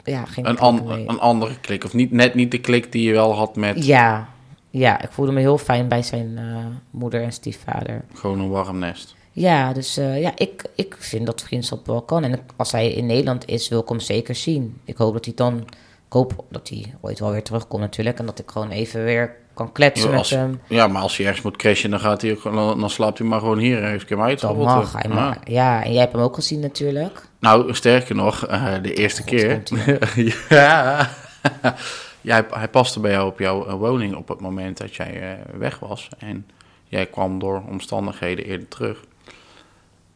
[0.04, 1.08] Ja, geen Een, an- mee.
[1.08, 1.84] een andere klik.
[1.84, 4.28] Of niet, net niet de klik die je wel had met Ja,
[4.70, 6.44] ja, ik voelde me heel fijn bij zijn eh,
[6.90, 8.04] moeder en stiefvader.
[8.14, 9.14] gewoon een warm nest.
[9.32, 12.24] Ja, dus eh, ja, ik, ik vind dat vriendschap wel kan.
[12.24, 14.80] En als hij in Nederland is, wil ik hem zeker zien.
[14.84, 15.58] Ik hoop dat hij dan...
[16.06, 18.18] Ik hoop dat hij ooit wel weer terugkomt natuurlijk.
[18.18, 20.60] En dat ik gewoon even weer kan kletsen Ja, met hem.
[20.68, 22.42] ja, maar als hij ergens moet crashen, dan, gaat hij ook,
[22.80, 24.04] dan slaapt hij maar gewoon hier ergens.
[24.08, 24.92] Je mij het Dat mag.
[24.92, 25.10] Hij
[25.44, 25.84] Ja.
[25.84, 27.28] en jij hebt hem ook gezien natuurlijk.
[27.40, 29.62] Nou, sterker nog, eh, de eerste God, keer.
[30.48, 31.10] ja.
[32.20, 35.54] Ja hij, paste bij jou op jouw eh, woning op het moment dat jij eh,
[35.58, 36.08] weg was.
[36.18, 36.46] En
[36.88, 39.04] jij kwam door omstandigheden eerder terug.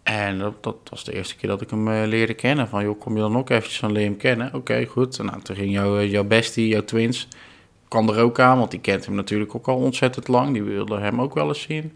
[0.02, 2.68] En dat, dat was de eerste keer dat ik hem eh, leerde kennen.
[2.68, 4.54] Van, joh, kom je dan ook eventjes van hem kennen?
[4.54, 5.22] Oké, goed.
[5.22, 7.28] Nou, toen ging jouw, jouw bestie, jouw twins,
[7.88, 8.58] kwam er ook aan.
[8.58, 10.52] Want die kent hem natuurlijk ook al ontzettend lang.
[10.52, 11.92] Die wilde hem ook wel eens zien.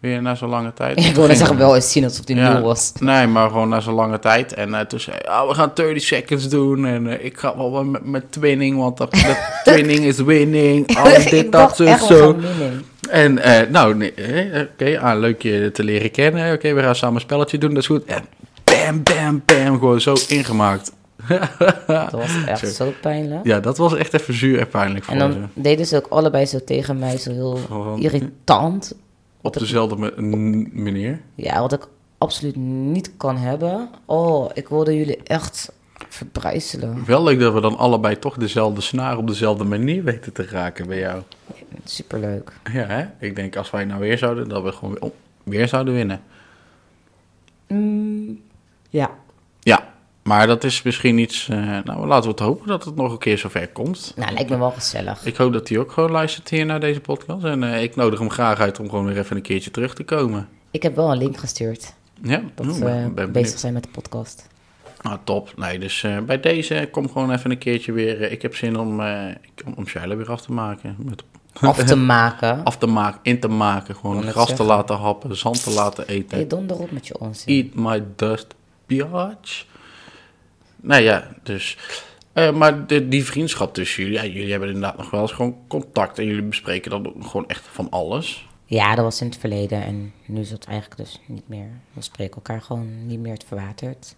[0.00, 0.98] Weer na zo'n lange tijd.
[1.06, 2.60] Ik wilde zeggen wel eens zien alsof hij Ja.
[2.60, 2.92] was.
[3.00, 4.54] Nee, maar gewoon na zo'n lange tijd.
[4.54, 6.86] En eh, toen zei oh, we gaan 30 seconds doen.
[6.86, 9.10] En eh, ik ga wel met, met twinning, want dat,
[9.64, 10.86] twinning is winning.
[10.98, 12.36] Alles dit, dat, dacht zo, zo.
[13.10, 14.12] En eh, nou, nee,
[14.72, 16.52] oké, ah, leuk je te leren kennen.
[16.52, 18.04] Oké, we gaan samen een spelletje doen, dat is goed.
[18.04, 18.22] En
[18.64, 20.92] bam, bam, bam, gewoon zo ingemaakt.
[21.86, 22.66] Dat was echt Zo.
[22.84, 23.40] zo pijnlijk.
[23.46, 25.38] Ja, dat was echt even zuur en pijnlijk voor En ze.
[25.38, 27.58] dan deden ze ook allebei zo tegen mij, zo heel
[27.98, 28.94] irritant.
[29.40, 30.22] Op dezelfde
[30.72, 31.20] manier.
[31.34, 33.88] Ja, wat ik absoluut niet kan hebben.
[34.04, 35.72] Oh, ik wilde jullie echt
[36.08, 37.04] verbrijzelen.
[37.06, 40.86] Wel leuk dat we dan allebei toch dezelfde snaar op dezelfde manier weten te raken
[40.86, 41.22] bij jou.
[41.84, 42.52] Superleuk.
[42.72, 43.06] Ja, hè?
[43.26, 45.12] Ik denk als wij nou weer zouden, dat we gewoon weer, oh,
[45.42, 46.20] weer zouden winnen.
[47.66, 48.40] Mm,
[48.90, 49.10] ja.
[49.60, 49.94] Ja,
[50.28, 51.48] maar dat is misschien iets...
[51.48, 54.12] eh, nou, laten we het hopen dat het nog een keer zover komt.
[54.16, 55.24] Nou, lijkt me wel gezellig.
[55.26, 57.44] Ik hoop dat hij ook gewoon luistert hier naar deze podcast.
[57.44, 60.04] En eh, ik nodig hem graag uit om gewoon weer even een keertje terug te
[60.04, 60.48] komen.
[60.70, 61.94] Ik heb wel een link gestuurd.
[62.22, 64.46] Ja, Dat we ben- ben bezig zijn met de podcast.
[65.02, 65.52] Nou, top.
[65.56, 68.22] Nee, dus eh, bij deze kom gewoon even een keertje weer.
[68.22, 69.24] eh, ik heb zin om, eh,
[69.76, 70.96] om, Sheila weer af te maken.
[70.98, 71.22] Met,
[71.60, 72.64] af te maken.
[72.64, 73.94] af te maken, in te maken.
[73.96, 76.36] Gewoon gras te laten happen, zand te laten eten.
[76.38, 77.54] Hey, donder op met je onzin.
[77.74, 78.54] Eat my dust,
[78.86, 79.64] biatch.
[80.80, 81.76] Nou ja, dus...
[82.32, 85.56] eh, maar de, die vriendschap tussen jullie, ja, jullie hebben inderdaad nog wel eens gewoon
[85.68, 86.18] contact.
[86.18, 88.46] En jullie bespreken dan gewoon echt van alles.
[88.64, 91.68] Ja, dat was in het verleden en nu is het eigenlijk dus niet meer.
[91.92, 94.16] We spreken elkaar gewoon niet meer het verwaterd.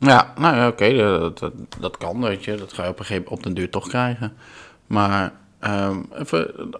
[0.00, 2.54] Ja, nou ja, oké, dat, dat, dat kan, weet je.
[2.54, 4.32] Dat ga je op een gegeven moment op den duur toch krijgen.
[4.86, 6.70] Maar ehm, even,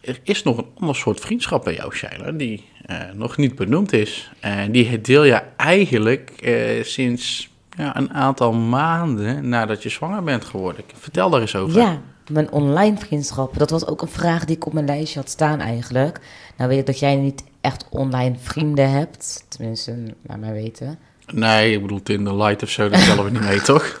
[0.00, 3.92] er is nog een ander soort vriendschap bij jou, Shaila, die eh, nog niet benoemd
[3.92, 4.30] is.
[4.40, 7.49] En die deel je eigenlijk eh, sinds
[7.80, 10.84] ja, een aantal maanden nadat je zwanger bent geworden.
[10.94, 11.80] Vertel daar eens over.
[11.80, 13.58] Ja, mijn online vriendschap.
[13.58, 16.20] Dat was ook een vraag die ik op mijn lijstje had staan eigenlijk.
[16.56, 19.44] Nou weet ik dat jij niet echt online vrienden hebt.
[19.48, 20.98] Tenminste, naar mij weten.
[21.32, 24.00] Nee, ik bedoel Tinder Light of zo, dat tellen we niet mee, toch?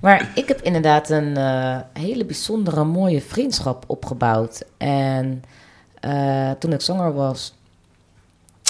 [0.00, 4.62] Maar ik heb inderdaad een eh, hele bijzondere, mooie vriendschap opgebouwd.
[4.76, 5.42] En
[6.00, 7.54] eh, toen ik zwanger was,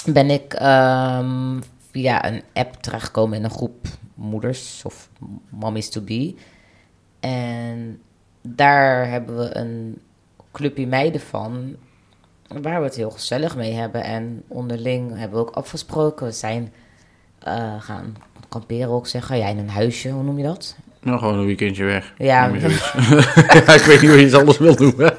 [0.05, 1.59] ben ik ehm,
[1.91, 5.09] via een app terechtgekomen in een groep moeders of
[5.49, 6.35] mommies to be.
[7.19, 8.01] En
[8.41, 10.01] daar hebben we een
[10.51, 11.75] clubje meiden van,
[12.47, 14.03] waar we het heel gezellig mee hebben.
[14.03, 16.73] En onderling hebben we ook afgesproken, we zijn
[17.39, 18.15] eh, gaan
[18.49, 19.37] kamperen ook zeggen.
[19.37, 20.75] Ja, in een huisje, hoe noem je dat?
[21.01, 22.13] Nou, gewoon een weekendje weg.
[22.17, 22.47] Ja.
[23.75, 25.13] Ik weet niet hoe je het anders wil noemen.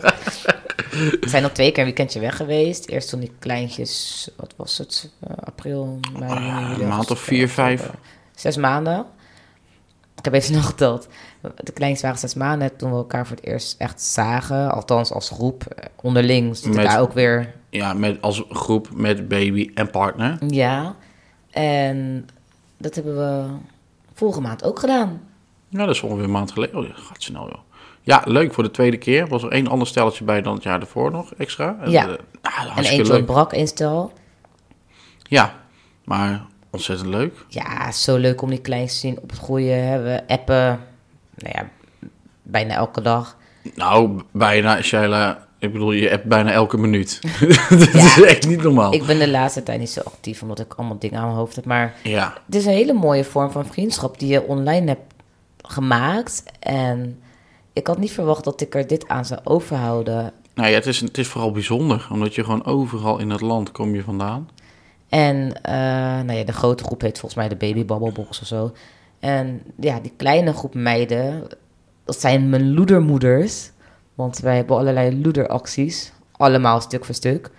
[1.21, 2.89] We zijn al twee keer een weekendje weg geweest.
[2.89, 5.11] Eerst toen die kleintjes, wat was het?
[5.21, 7.91] eh, april, mei, juni, Ah, juli, een maand of vier, vijf.
[8.35, 9.05] Zes maanden.
[10.17, 11.09] Ik heb even nog geteld.
[11.57, 14.71] De kleinste waren zes maanden toen we elkaar voor het eerst echt zagen.
[14.73, 15.65] Althans als groep.
[15.65, 17.55] Eh, Onderling zit Met- daar ook weer.
[17.71, 20.39] Ja, met, als groep met baby en partner.
[20.49, 20.95] Ja.
[21.51, 22.29] En
[22.79, 23.47] dat hebben we
[24.15, 25.21] vorige maand ook gedaan.
[25.69, 26.77] Ja, dat is ongeveer een maand geleden.
[26.79, 27.59] Oh, ja, gaat snel, joh.
[28.03, 29.27] Ja, leuk voor de tweede keer.
[29.29, 31.77] Was er één ander stelletje bij dan het jaar ervoor nog extra.
[31.81, 32.01] En, Ja.
[32.03, 33.17] eh, nou, En hartstikke eentje leuk.
[33.23, 34.13] ontbrak, één stel.
[35.33, 35.55] Ja,
[36.05, 37.45] maar ontzettend leuk.
[37.49, 40.05] Ja, zo leuk om die kleintjes te zien opgroeien.
[40.05, 40.81] We appen,
[41.35, 41.69] nou ja,
[42.43, 43.37] bijna elke dag.
[43.75, 45.47] Nou, bijna, Sheila.
[45.59, 47.21] Ik bedoel, je hebt bijna elke minuut.
[47.69, 48.95] dat is echt niet normaal.
[48.95, 51.57] Ik ben de laatste tijd niet zo actief, omdat ik allemaal dingen aan mijn hoofd
[51.57, 51.65] heb.
[51.65, 55.15] Maar Ja, het is een hele mooie vorm van vriendschap die je online hebt
[55.63, 56.43] gemaakt.
[56.59, 57.21] En
[57.73, 60.33] ik had niet verwacht dat ik er dit aan zou overhouden.
[60.55, 62.09] nou ja, het is, het is vooral bijzonder.
[62.11, 64.49] Omdat je gewoon overal in het land kom je vandaan.
[65.13, 65.75] En eh,
[66.25, 68.73] nou ja, de grote groep heet volgens mij de Baby Bubble Box of zo.
[69.21, 71.49] En ja, die kleine groep meiden,
[72.05, 73.71] dat zijn mijn loedermoeders.
[74.15, 76.13] Want wij hebben allerlei loederacties.
[76.37, 77.51] Allemaal stuk voor stuk.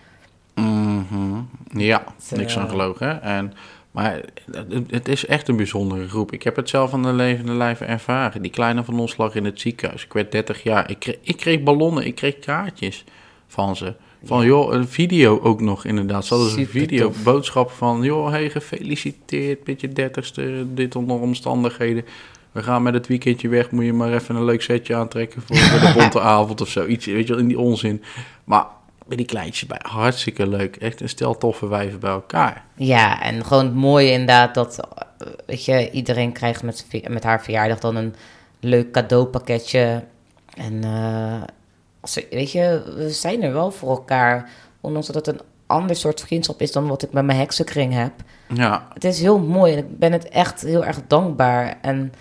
[0.56, 1.42] Mhm.
[1.68, 2.04] Ja,
[2.36, 3.22] niks aan gelogen.
[3.22, 3.54] En,
[3.92, 6.32] maar het, het is echt een bijzondere groep.
[6.32, 8.42] Ik heb het zelf aan de levende lijve ervaren.
[8.42, 10.06] Die kleine van ons lag in het ziekenhuis.
[10.06, 10.90] Ik werd 30 jaar.
[10.90, 13.04] Ik kreeg, ik kreeg ballonnen, ik kreeg kaartjes
[13.48, 13.96] van ze.
[14.26, 16.26] Van joh, een video ook nog inderdaad.
[16.26, 21.20] Ze hadden dus een video, boodschap van joh, hey, gefeliciteerd met je dertigste, dit onder
[21.20, 22.06] omstandigheden.
[22.52, 25.56] We gaan met het weekendje weg, moet je maar even een leuk setje aantrekken voor
[25.56, 26.86] de bonte avond of zo.
[26.86, 28.04] Iets, weet je wel, in die onzin.
[28.44, 28.66] Maar
[29.06, 30.76] bij die kleintjes bij, hartstikke leuk.
[30.76, 32.66] Echt een stel toffe wijven bij elkaar.
[32.76, 37.44] Ja, en gewoon het mooie inderdaad dat, eh, weet je, iedereen krijgt met, met haar
[37.44, 38.16] verjaardag dan een
[38.60, 40.04] leuk cadeaupakketje.
[40.56, 41.42] En eh,
[42.30, 44.50] weet je, we zijn er wel voor elkaar.
[44.82, 48.12] Ondanks dat het een ander soort vriendschap is dan wat ik met mijn heksenkring heb.
[48.54, 51.78] Ja, Het is heel mooi en ik ben het echt heel erg dankbaar.
[51.82, 52.14] En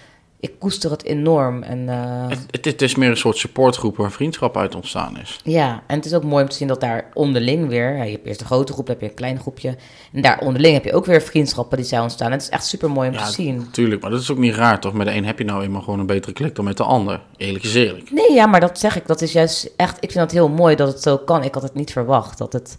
[0.43, 1.62] ik koester het enorm.
[1.62, 5.40] En eh, het, het, het is meer een soort supportgroep waar vriendschap uit ontstaan is.
[5.45, 8.05] ja, en het is ook mooi om te zien dat daar onderling weer...
[8.05, 9.76] je hebt eerst een grote groep, dan heb je een klein groepje.
[10.12, 12.26] En daar onderling heb je ook weer vriendschappen die zijn ontstaan.
[12.26, 13.70] En het is echt super mooi om Ja, te zien.
[13.70, 14.93] Tuurlijk, maar dat is ook niet raar toch?
[14.93, 17.20] Met de een heb je nou eenmaal gewoon een betere klik dan met de ander.
[17.36, 18.11] Eerlijk is eerlijk.
[18.11, 19.07] Nee, ja, maar dat zeg ik.
[19.07, 19.97] Dat is juist echt...
[20.01, 21.43] Ik vind het heel mooi dat het zo kan.
[21.43, 22.76] Ik had het niet verwacht dat het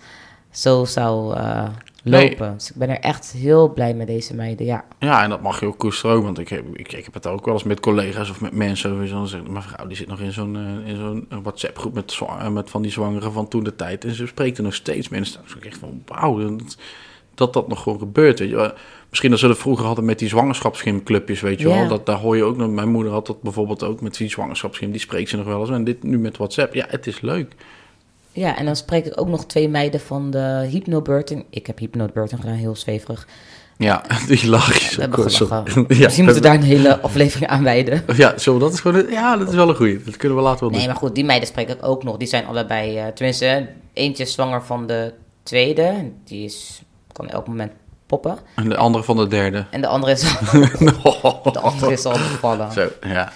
[0.52, 1.36] zo zou
[2.12, 2.30] Nee.
[2.30, 2.54] lopen.
[2.58, 4.86] Dus ik ben er echt heel blij met deze meiden, ja.
[5.00, 7.28] Ja, en dat mag je ook koesteren ook, want ik heb, ik, ik heb het
[7.28, 9.26] ook wel eens met collega's of met mensen over zo.
[9.26, 12.40] Zeggen, mijn vrouw die zit nog in zo'n eh, in zo'n WhatsApp groep met, zwa-
[12.40, 14.06] eh, met van die zwangeren van toen de tijd.
[14.06, 15.42] En ze spreekt er nog steeds mensen.
[15.48, 16.78] Denk ik echt van, wauw, dat,
[17.36, 18.40] dat dat nog gewoon gebeurt.
[18.40, 18.56] Weet je.
[18.56, 18.72] wel.
[19.10, 21.88] Misschien dat ze dat vroeger hadden met die zwangerschapsgymclubjes, weet je wel.
[21.88, 24.92] Dat, daar hoor je ook nog, mijn moeder had dat bijvoorbeeld ook met die zwangerschapsgym,
[24.92, 25.70] die spreekt ze nog wel eens.
[25.70, 27.54] En dit nu met WhatsApp, ja, het is leuk.
[28.34, 31.46] Ja, en dan spreek ik ook nog twee meiden van de hypnobirthing.
[31.50, 33.28] Ik heb hypnobirthing gedaan, heel zweverig.
[33.78, 35.86] Ja, die lach We hebben gelachen.
[35.88, 38.04] Ja, Misschien moeten we daar een hele aflevering aan wijden.
[38.16, 40.04] Ja, zo, dat is gewoon, ja, dat is wel een goeie.
[40.04, 40.78] Dat kunnen we later wel doen.
[40.78, 42.18] Nee, maar goed, die meiden spreek ik ook nog.
[42.18, 45.14] Die zijn allebei, eh, tenminste, eentje is zwanger van de
[45.44, 46.12] tweede.
[46.26, 46.82] Die is,
[47.12, 47.72] kan elk moment
[48.06, 48.38] poppen.
[48.56, 49.66] En de andere van de derde.
[49.72, 52.72] En de andere is, de andere is al bevallen.
[52.72, 53.32] Zo, ja.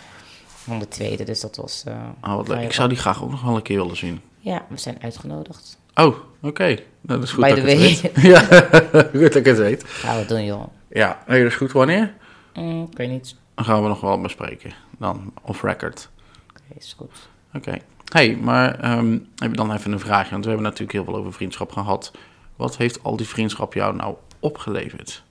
[0.45, 1.83] van de tweede, dus dat was...
[1.87, 2.55] eh, Oh, wat leuk.
[2.55, 4.21] vrij Ik zou die graag ook nog wel een keer willen zien.
[4.47, 5.77] Ja, we zijn uitgenodigd.
[5.95, 6.65] Oh, oké.
[6.65, 7.89] Nou, dat is goed By dat the ik way.
[7.89, 8.23] het weet.
[8.23, 8.39] Ja,
[9.11, 9.83] goed dat ik het weet.
[9.83, 10.63] Gaan we doen, joh.
[10.89, 11.71] Ja, nee, dat is goed.
[11.71, 12.13] Wanneer?
[12.53, 13.35] Mm, ik weet niet.
[13.55, 14.71] Dan gaan we nog wel bespreken.
[14.97, 16.09] Dan off record.
[16.49, 17.29] Oké, is goed.
[17.53, 17.77] Oké.
[18.11, 18.89] hey, maar
[19.35, 20.31] heb dan even een vraagje.
[20.31, 22.11] Want we hebben natuurlijk heel veel over vriendschap gehad.
[22.55, 25.23] Wat heeft al die vriendschap jou nou opgeleverd?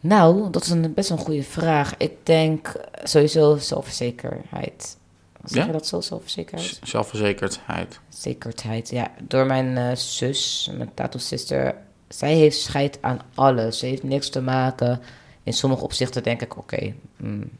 [0.00, 1.96] Nou, dat is een, best wel een goede vraag.
[1.96, 2.72] Ik denk
[3.02, 4.98] sowieso zelfverzekerheid.
[5.44, 5.66] Zeg Ja?
[5.66, 6.68] je dat zo, zelfverzekerheid?
[6.68, 8.00] Z- Zelfverzekerdheid.
[8.08, 9.10] Zekerheid, ja.
[9.22, 11.74] Door mijn eh, zus, mijn tattoo-sister.
[12.08, 13.78] Zij heeft scheid aan alles.
[13.78, 15.00] Ze heeft niks te maken.
[15.42, 17.50] In sommige opzichten denk ik, oké, mm,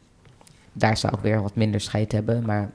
[0.73, 2.45] daar zou ik weer wat minder scheid hebben.
[2.45, 2.71] Maar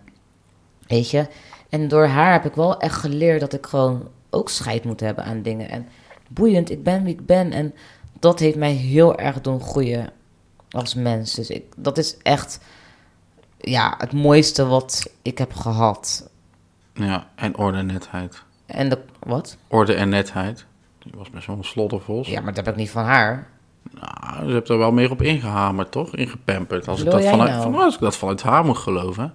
[0.86, 1.26] weet je,
[1.68, 5.24] en door haar heb ik wel echt geleerd dat ik gewoon ook scheid moet hebben
[5.24, 5.68] aan dingen.
[5.70, 5.86] En
[6.28, 7.52] boeiend, ik ben wie ik ben.
[7.52, 7.74] En
[8.20, 10.10] dat heeft mij heel erg doen groeien
[10.70, 11.34] als mens.
[11.34, 12.58] Dus ik, dat is echt
[13.58, 16.30] ja, het mooiste wat ik heb gehad.
[16.94, 18.42] Ja, en orde en netheid.
[18.66, 19.56] En de, wat?
[19.68, 20.66] Orde en netheid.
[20.98, 22.28] Die was best wel een slottervos.
[22.28, 23.48] Ja, maar dat heb ik niet van haar.
[23.90, 26.16] Nou, ze hebt er wel meer op ingehamerd, toch?
[26.16, 26.88] Ingepamperd.
[26.88, 27.62] Als ik, dat vanuit, nou?
[27.62, 29.34] van, als ik dat vanuit haar moet geloven.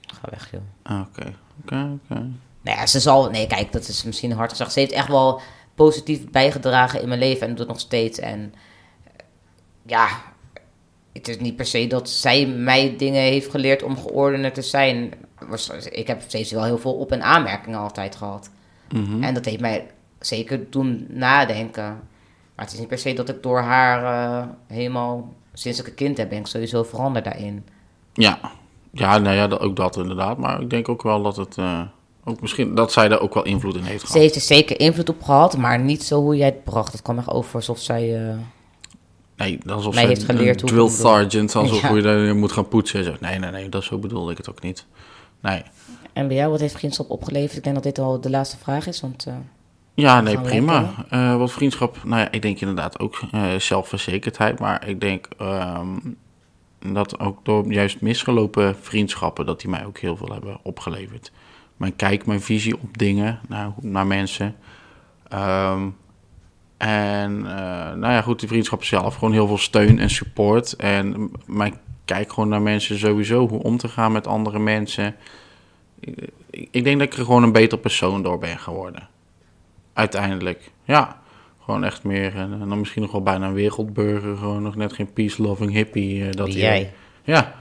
[0.00, 0.60] Ga weg, joh.
[0.82, 2.20] Ah, Oké, oké, oké.
[2.62, 3.30] Nou ja, ze zal...
[3.30, 4.72] Nee, kijk, dat is misschien hard gezegd.
[4.72, 5.40] Ze heeft echt wel
[5.74, 8.18] positief bijgedragen in mijn leven en doet nog steeds.
[8.18, 8.54] En
[9.04, 9.10] eh,
[9.82, 10.08] ja,
[11.16, 15.12] het is niet per se dat zij mij dingen heeft geleerd om geordender te zijn.
[15.90, 18.50] Ik heb steeds wel heel veel op- en aanmerkingen altijd gehad.
[18.92, 19.22] Mhm.
[19.22, 19.86] En dat heeft mij
[20.20, 21.84] zeker doen nadenken.
[22.54, 25.34] Maar het is niet per se dat ik door haar eh, helemaal...
[25.52, 27.64] Sinds ik een kind heb, ben ik sowieso veranderd daarin.
[28.12, 28.38] Ja,
[28.92, 30.38] ja, nou ja, ook dat inderdaad.
[30.38, 31.58] Maar ik denk ook wel dat het...
[31.58, 31.80] eh,
[32.24, 34.20] ook misschien dat zij daar ook wel invloed in heeft Ze gehad.
[34.22, 36.92] heeft er zeker invloed op gehad, maar niet zo hoe jij het bracht.
[36.92, 38.28] Het kwam echt over alsof zij...
[38.28, 38.34] eh,
[39.36, 41.94] Nee, alsof ze heeft geleerd een drill sergeant, alsof Ja.
[41.94, 42.98] je daar moet gaan poetsen.
[42.98, 43.14] en Zo.
[43.20, 44.86] Nee, nee, nee, dat zo bedoelde ik het ook niet.
[45.40, 45.62] Nee.
[46.12, 47.56] En bij jou, wat heeft vriendschap opgeleverd?
[47.56, 49.26] Ik denk dat dit al de laatste vraag is, want...
[49.26, 49.34] eh,
[49.94, 50.94] Ja, nee, prima.
[51.10, 54.58] Eh, wat vriendschap, nou ja, ik denk inderdaad ook eh, zelfverzekerdheid.
[54.58, 55.88] Maar ik denk ehm,
[56.92, 61.32] dat ook door juist misgelopen vriendschappen, dat die mij ook heel veel hebben opgeleverd.
[61.76, 64.54] Mijn kijk, mijn visie op dingen, naar, naar mensen.
[65.28, 65.88] Ehm,
[66.76, 70.72] en eh, nou ja, goed, die vriendschap zelf, gewoon heel veel steun en support.
[70.76, 71.74] En mijn
[72.04, 75.14] kijk gewoon naar mensen sowieso, hoe om te gaan met andere mensen.
[76.50, 79.08] Ik, denk dat ik er gewoon een beter persoon door ben geworden.
[79.92, 81.20] Uiteindelijk, ja.
[81.64, 84.36] Gewoon echt meer, en dan misschien nog wel bijna een wereldburger.
[84.36, 86.24] Gewoon nog net geen peace-loving hippie.
[86.24, 86.92] eh, dat jij?
[87.24, 87.54] Ja.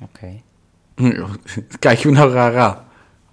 [0.00, 0.40] Oké.
[1.78, 2.84] Kijk je me nou raar aan.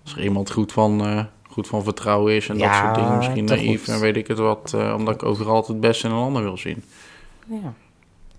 [0.03, 1.23] Als er iemand goed van, eh,
[1.53, 3.17] goed van vertrouwen is en dat soort dingen.
[3.17, 4.73] Misschien naïef en weet ik het wat.
[4.75, 6.83] eh, omdat ik overal altijd het beste in een ander wil zien.
[7.47, 7.73] Ja.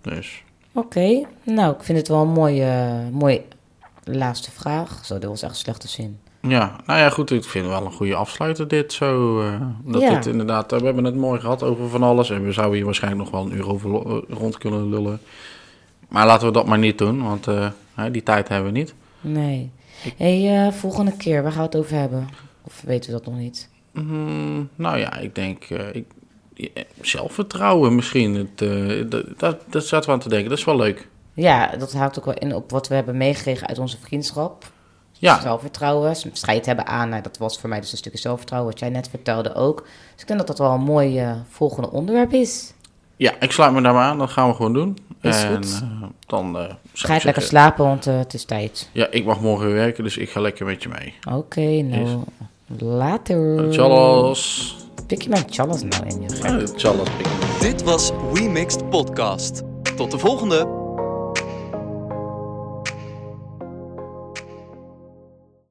[0.00, 0.42] Dus,
[0.72, 1.24] Oké.
[1.42, 3.42] Nou, ik vind het wel een mooie, mooie
[4.04, 5.04] laatste vraag.
[5.04, 6.18] Zo, dit was echt slechte zin.
[6.40, 6.76] ja.
[6.86, 7.30] Nou ja, goed.
[7.30, 9.40] Ik vind wel een goede afsluiter dit zo.
[9.40, 10.14] eh, dat Ja.
[10.14, 12.30] dit inderdaad, eh, we hebben het mooi gehad over van alles.
[12.30, 13.90] En we zouden hier waarschijnlijk nog wel een uur over
[14.28, 15.20] rond kunnen lullen.
[16.08, 17.46] Maar laten we dat maar niet doen, want
[18.12, 18.94] die tijd hebben we niet.
[19.20, 19.70] Nee.
[20.16, 22.28] hey, volgende keer, waar gaan we het over hebben?
[22.66, 23.68] Of weten we dat nog niet?
[23.92, 26.06] Mm, nou ja, ik denk eh, ik,
[27.00, 28.34] zelfvertrouwen misschien.
[28.34, 30.48] Het, eh, dat, dat, dat zaten we aan te denken.
[30.48, 31.08] Dat is wel leuk.
[31.34, 34.72] Ja, dat haakt ook wel in op wat we hebben meegekregen uit onze vriendschap.
[35.12, 37.08] Ja, Zelfvertrouwen, strijd hebben aan.
[37.08, 39.80] Nou, dat was voor mij dus een stukje zelfvertrouwen, wat jij net vertelde ook.
[40.12, 42.72] Dus ik denk dat dat wel een mooi eh, volgende onderwerp is.
[43.16, 44.18] ja, ik sluit me daar maar aan.
[44.18, 44.98] Dat gaan we gewoon doen.
[45.20, 45.82] Is en goed.
[46.26, 48.88] dan ik Ga je zeggen- lekker slapen, want het is tijd.
[48.92, 51.14] Ja, ik mag morgen weer werken, dus ik ga lekker met je mee.
[51.36, 52.22] Oké, nou,
[52.66, 53.70] later.
[53.70, 54.76] Tjallas.
[55.06, 56.66] Pik je mijn tjallas nou in je gek?
[56.66, 57.26] Tjallas, pik.
[57.60, 59.62] Dit was We Mixed Podcast.
[59.96, 60.83] Tot de volgende!